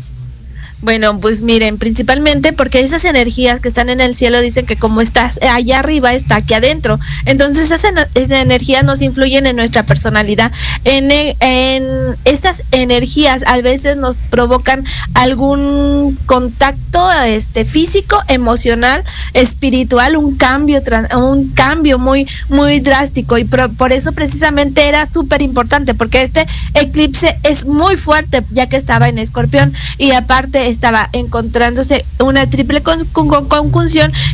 [0.82, 5.02] Bueno, pues miren, principalmente porque esas energías que están en el cielo dicen que como
[5.02, 6.98] estás allá arriba, está aquí adentro.
[7.26, 10.50] Entonces esas, ener- esas energías nos influyen en nuestra personalidad.
[10.84, 19.04] En, e- en estas energías a veces nos provocan algún contacto este, físico, emocional,
[19.34, 20.80] espiritual, un cambio,
[21.14, 23.36] un cambio muy, muy drástico.
[23.36, 28.66] Y pro- por eso precisamente era súper importante, porque este eclipse es muy fuerte, ya
[28.66, 33.06] que estaba en escorpión y aparte estaba encontrándose una triple con-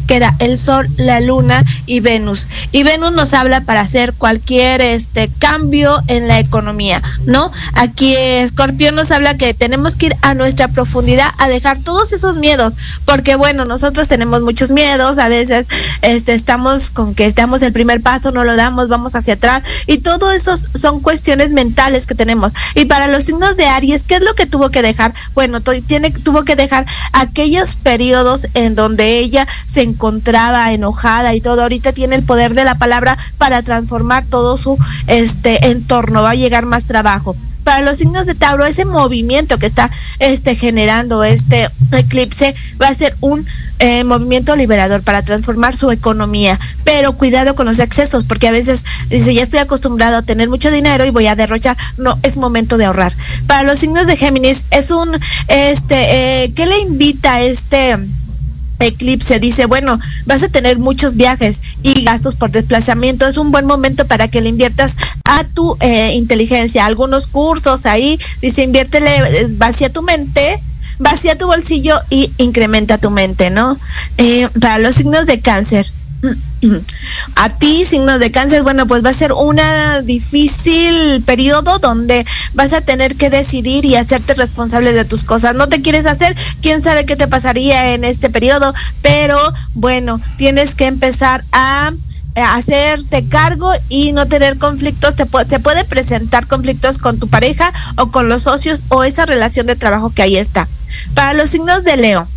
[0.07, 2.49] que era el Sol, la Luna y Venus.
[2.73, 7.51] Y Venus nos habla para hacer cualquier este cambio en la economía, ¿no?
[7.75, 12.37] Aquí Escorpión nos habla que tenemos que ir a nuestra profundidad a dejar todos esos
[12.37, 12.75] miedos,
[13.05, 15.67] porque bueno, nosotros tenemos muchos miedos, a veces
[16.03, 19.99] este estamos con que damos el primer paso, no lo damos, vamos hacia atrás y
[19.99, 22.53] todo eso son cuestiones mentales que tenemos.
[22.75, 25.15] Y para los signos de Aries, ¿qué es lo que tuvo que dejar?
[25.35, 31.63] Bueno, tiene tuvo que dejar aquellos periodos en donde ella se encontraba enojada y todo.
[31.63, 36.35] Ahorita tiene el poder de la palabra para transformar todo su este entorno, va a
[36.35, 37.37] llegar más trabajo.
[37.67, 39.91] Para los signos de Tauro, ese movimiento que está
[40.21, 43.45] este generando este eclipse va a ser un
[43.81, 48.85] eh, movimiento liberador para transformar su economía, pero cuidado con los excesos, porque a veces
[49.11, 51.77] dice, ya estoy acostumbrado a tener mucho dinero y voy a derrochar.
[51.97, 53.13] No, es momento de ahorrar.
[53.49, 57.99] Para los signos de Géminis, es un, este, eh, ¿qué le invita este
[58.79, 59.39] eclipse?
[59.41, 63.27] Dice, bueno, vas a tener muchos viajes y gastos por desplazamiento.
[63.27, 68.19] Es un buen momento para que le inviertas a tu eh, inteligencia, algunos cursos ahí.
[68.41, 70.61] Dice, inviértele, vacía tu mente
[70.99, 73.77] vacía tu bolsillo y incrementa tu mente, ¿no?
[74.17, 75.93] Eh, para los signos de cáncer.
[77.37, 82.73] A ti, signos de cáncer, bueno, pues va a ser una difícil periodo donde vas
[82.73, 85.55] a tener que decidir y hacerte responsable de tus cosas.
[85.55, 89.39] No te quieres hacer, quién sabe qué te pasaría en este periodo, pero
[89.75, 91.93] bueno, tienes que empezar a
[92.35, 97.73] eh, hacerte cargo y no tener conflictos, te, te puede presentar conflictos con tu pareja
[97.97, 100.69] o con los socios o esa relación de trabajo que ahí está.
[101.15, 102.29] Para los signos de Leo,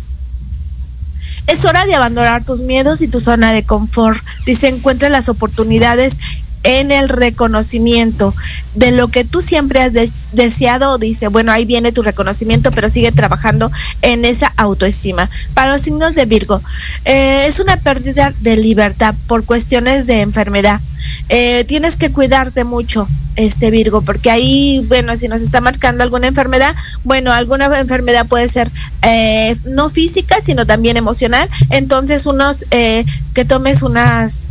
[1.50, 4.22] es hora de abandonar tus miedos y tu zona de confort.
[4.46, 6.18] Dice, encuentra las oportunidades
[6.62, 8.34] en el reconocimiento
[8.74, 12.88] de lo que tú siempre has des- deseado, dice, bueno, ahí viene tu reconocimiento, pero
[12.90, 13.70] sigue trabajando
[14.02, 15.30] en esa autoestima.
[15.54, 16.60] Para los signos de Virgo,
[17.04, 20.80] eh, es una pérdida de libertad por cuestiones de enfermedad.
[21.28, 26.26] Eh, tienes que cuidarte mucho, este Virgo, porque ahí, bueno, si nos está marcando alguna
[26.26, 28.70] enfermedad, bueno, alguna enfermedad puede ser
[29.02, 31.48] eh, no física, sino también emocional.
[31.70, 34.50] Entonces, unos eh, que tomes unas,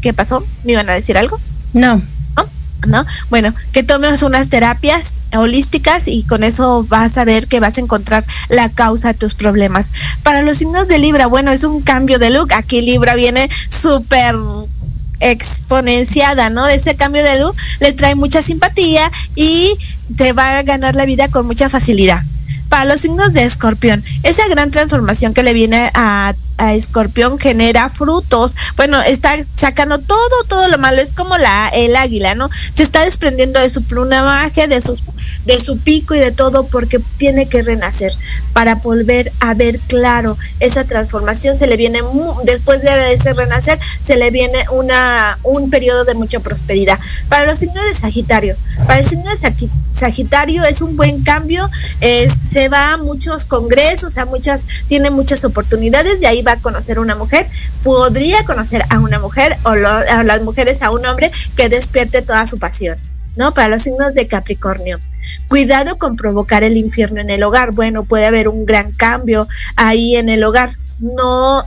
[0.00, 0.44] ¿qué pasó?
[0.64, 1.40] ¿Me iban a decir algo?
[1.72, 2.02] No.
[2.86, 3.04] ¿no?
[3.28, 7.80] Bueno, que tomes unas terapias holísticas y con eso vas a ver que vas a
[7.80, 9.90] encontrar la causa de tus problemas.
[10.22, 12.52] Para los signos de Libra, bueno, es un cambio de look.
[12.54, 14.36] Aquí Libra viene súper
[15.20, 16.68] exponenciada, ¿no?
[16.68, 19.76] Ese cambio de look le trae mucha simpatía y
[20.16, 22.22] te va a ganar la vida con mucha facilidad.
[22.68, 27.88] Para los signos de escorpión, esa gran transformación que le viene a, a escorpión genera
[27.88, 28.54] frutos.
[28.76, 31.00] Bueno, está sacando todo, todo lo malo.
[31.00, 32.50] Es como la, el águila, ¿no?
[32.74, 35.02] Se está desprendiendo de su plumaje, de sus
[35.44, 38.12] de su pico y de todo porque tiene que renacer
[38.52, 42.00] para volver a ver claro esa transformación se le viene
[42.44, 46.98] después de ese renacer se le viene una un periodo de mucha prosperidad
[47.28, 48.56] para los signos de Sagitario
[48.86, 51.68] para el signo de Sagi- Sagitario es un buen cambio
[52.52, 57.14] se va a muchos congresos a muchas tiene muchas oportunidades de ahí a conocer una
[57.14, 57.46] mujer
[57.82, 62.46] podría conocer a una mujer o a las mujeres a un hombre que despierte toda
[62.46, 62.98] su pasión
[63.38, 63.54] ¿no?
[63.54, 64.98] Para los signos de Capricornio.
[65.48, 67.72] Cuidado con provocar el infierno en el hogar.
[67.72, 69.46] Bueno, puede haber un gran cambio
[69.76, 70.70] ahí en el hogar.
[71.00, 71.64] No.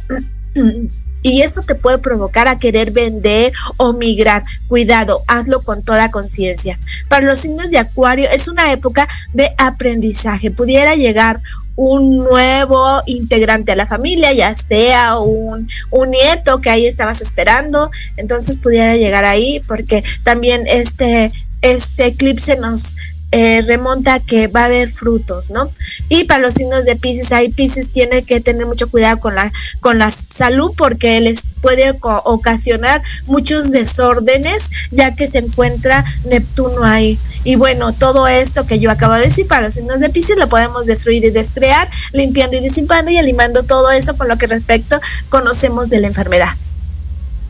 [1.23, 4.43] Y esto te puede provocar a querer vender o migrar.
[4.67, 6.79] Cuidado, hazlo con toda conciencia.
[7.09, 10.49] Para los signos de Acuario es una época de aprendizaje.
[10.49, 11.39] Pudiera llegar
[11.75, 17.89] un nuevo integrante a la familia, ya sea un, un nieto que ahí estabas esperando,
[18.17, 22.95] entonces pudiera llegar ahí porque también este, este eclipse nos
[23.31, 25.71] eh, remonta que va a haber frutos, ¿no?
[26.09, 29.51] Y para los signos de Pisces, ahí Pisces tiene que tener mucho cuidado con la,
[29.79, 37.17] con la salud porque les puede ocasionar muchos desórdenes ya que se encuentra Neptuno ahí.
[37.43, 40.49] Y bueno, todo esto que yo acabo de decir para los signos de Pisces lo
[40.49, 44.99] podemos destruir y descrear, limpiando y disipando y animando todo eso con lo que respecto
[45.29, 46.49] conocemos de la enfermedad.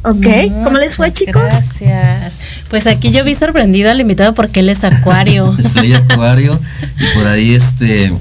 [0.04, 0.26] ¿Ok?
[0.64, 1.44] ¿Cómo les fue, chicos?
[1.44, 2.34] Gracias.
[2.70, 5.56] Pues aquí yo vi sorprendido al invitado porque él es acuario.
[5.74, 6.60] Soy acuario
[7.00, 8.12] y por ahí este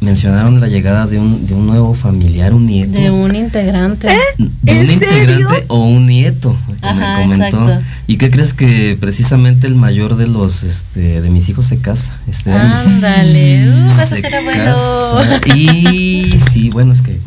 [0.00, 2.92] mencionaron la llegada de un, de un nuevo familiar, un nieto.
[2.98, 4.08] De un integrante.
[4.38, 7.64] de un integrante o un nieto que Ajá, me comentó.
[7.68, 7.86] exacto.
[8.06, 12.14] ¿Y qué crees que precisamente el mayor de los este de mis hijos se casa
[12.28, 12.74] este año?
[12.76, 13.70] Ándale.
[13.70, 14.64] Uh, eso Se será bueno.
[14.64, 15.56] casa.
[15.56, 17.18] Y sí, bueno, es que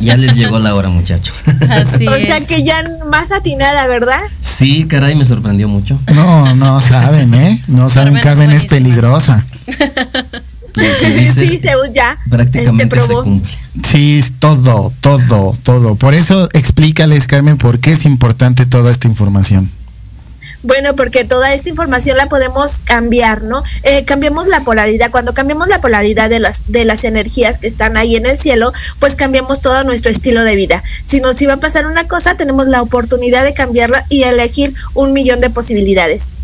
[0.00, 1.44] ya les llegó la hora, muchachos.
[1.68, 4.20] Así o sea que ya más atinada, ¿verdad?
[4.40, 5.98] Sí, caray, me sorprendió mucho.
[6.14, 7.62] No, no saben, ¿eh?
[7.68, 9.44] No saben, Carmen es peligrosa.
[10.74, 13.22] Dice sí, Zeus ya prácticamente este, se probó.
[13.22, 13.52] cumple.
[13.84, 15.94] Sí, es todo, todo, todo.
[15.94, 19.70] Por eso explícales, Carmen, por qué es importante toda esta información.
[20.64, 23.62] Bueno, porque toda esta información la podemos cambiar, ¿no?
[23.82, 25.10] Eh, cambiamos la polaridad.
[25.10, 28.72] Cuando cambiamos la polaridad de las, de las energías que están ahí en el cielo,
[28.98, 30.82] pues cambiamos todo nuestro estilo de vida.
[31.04, 35.12] Si nos iba a pasar una cosa, tenemos la oportunidad de cambiarla y elegir un
[35.12, 36.38] millón de posibilidades.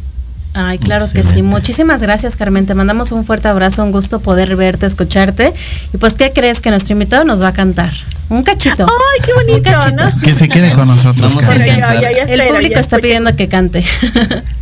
[0.53, 1.43] Ay, claro que sí.
[1.43, 2.67] Muchísimas gracias, Carmen.
[2.67, 5.53] Te mandamos un fuerte abrazo, un gusto poder verte, escucharte.
[5.93, 7.93] Y pues, ¿qué crees que nuestro invitado nos va a cantar?
[8.31, 8.87] Un cachito.
[8.87, 9.71] ¡Ay, qué bonito!
[9.97, 10.21] ¿no?
[10.23, 11.35] Que se quede con nosotros.
[11.35, 11.69] Vamos a Carmen.
[11.69, 12.01] cantar.
[12.01, 13.85] Ya, ya, ya El público ya está pidiendo que cante.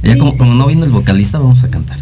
[0.02, 1.98] Ya como, como no vino el vocalista, vamos a cantar.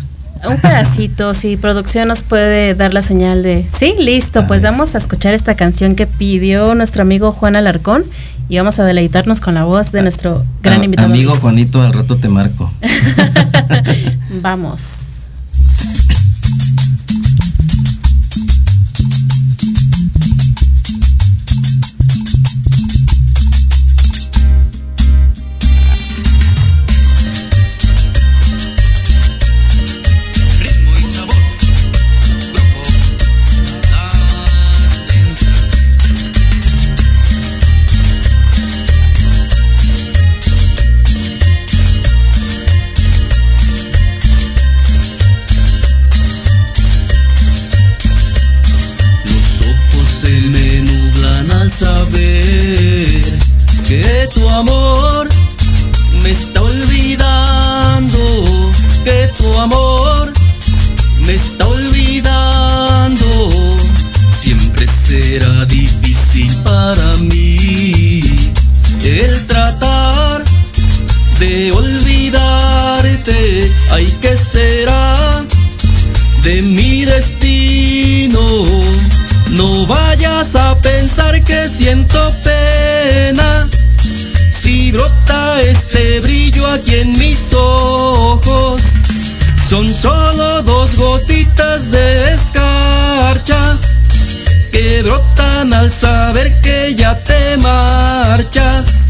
[0.48, 4.98] Un pedacito, si producción nos puede dar la señal de, sí, listo, pues vamos a
[4.98, 8.04] escuchar esta canción que pidió nuestro amigo Juan Alarcón
[8.48, 11.08] y vamos a deleitarnos con la voz de nuestro gran A- invitado.
[11.08, 11.42] Amigo Luis.
[11.42, 12.70] Juanito, al rato te marco.
[14.42, 15.15] Vamos.
[54.28, 55.28] Que tu amor
[56.22, 58.18] me está olvidando,
[59.04, 60.32] que tu amor
[61.26, 63.26] me está olvidando.
[64.32, 68.20] Siempre será difícil para mí
[69.04, 70.42] el tratar
[71.38, 71.72] de
[74.22, 75.44] qué será
[76.42, 78.40] de mi destino.
[79.50, 82.65] No vayas a pensar que siento pena.
[89.68, 93.76] Son solo dos gotitas de escarcha
[94.70, 99.06] que brotan al saber que ya te marchas.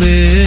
[0.00, 0.37] Al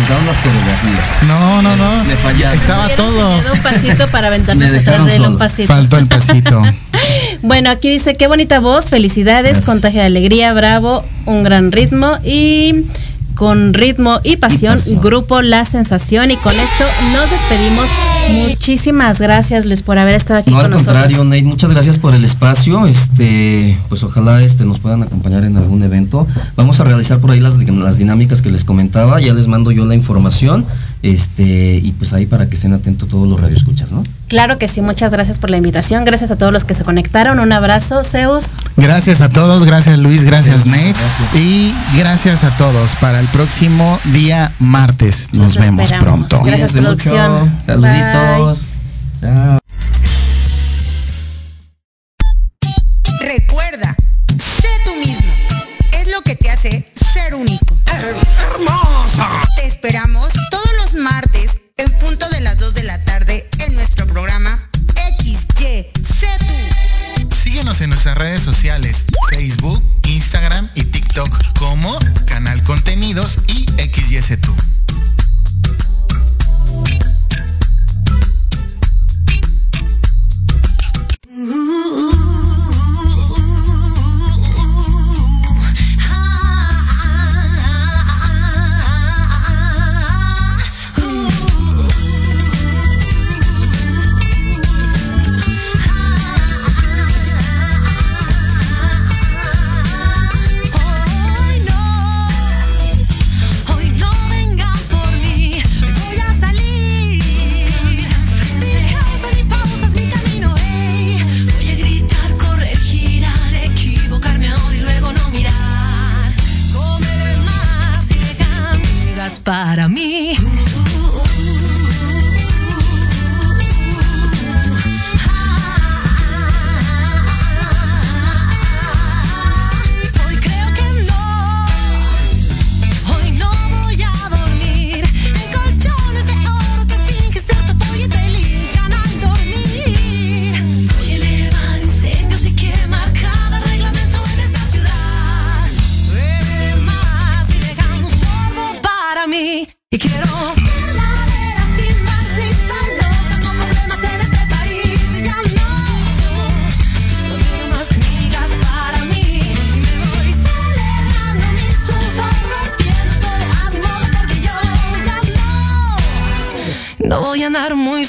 [0.00, 1.04] faltaron las coreografías.
[1.28, 2.04] No, no, no.
[2.04, 2.58] Me fallaron.
[2.58, 3.40] Estaba todo.
[3.40, 5.38] Queda un pasito para Me aventarnos atrás dejaron de él un solo.
[5.38, 5.68] pasito.
[5.68, 6.62] Faltó el pasito.
[7.42, 9.64] Bueno, aquí dice, qué bonita voz, felicidades, Gracias.
[9.64, 12.84] contagia de alegría, bravo, un gran ritmo y
[13.34, 15.00] con ritmo y pasión, pasión.
[15.00, 16.84] grupo La Sensación y con esto
[17.14, 17.86] nos despedimos.
[18.32, 20.94] Muchísimas gracias Luis por haber estado aquí No, con al nosotros.
[20.96, 22.86] contrario, Nate, muchas gracias por el espacio.
[22.86, 26.26] Este, pues ojalá este nos puedan acompañar en algún evento.
[26.56, 29.20] Vamos a realizar por ahí las, las dinámicas que les comentaba.
[29.20, 30.64] Ya les mando yo la información.
[31.02, 34.02] Este, y pues ahí para que estén atentos todos los radioescuchas, ¿no?
[34.30, 37.40] Claro que sí, muchas gracias por la invitación, gracias a todos los que se conectaron,
[37.40, 38.44] un abrazo, Zeus.
[38.76, 40.92] Gracias a todos, gracias Luis, gracias Nate.
[40.92, 41.34] Gracias.
[41.34, 42.90] Y gracias a todos.
[43.00, 46.28] Para el próximo día martes nos vemos esperamos.
[46.28, 46.44] pronto.
[46.44, 47.52] Gracias, producción.
[47.66, 48.66] Saluditos.
[49.20, 49.59] Chao.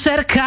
[0.01, 0.40] cercare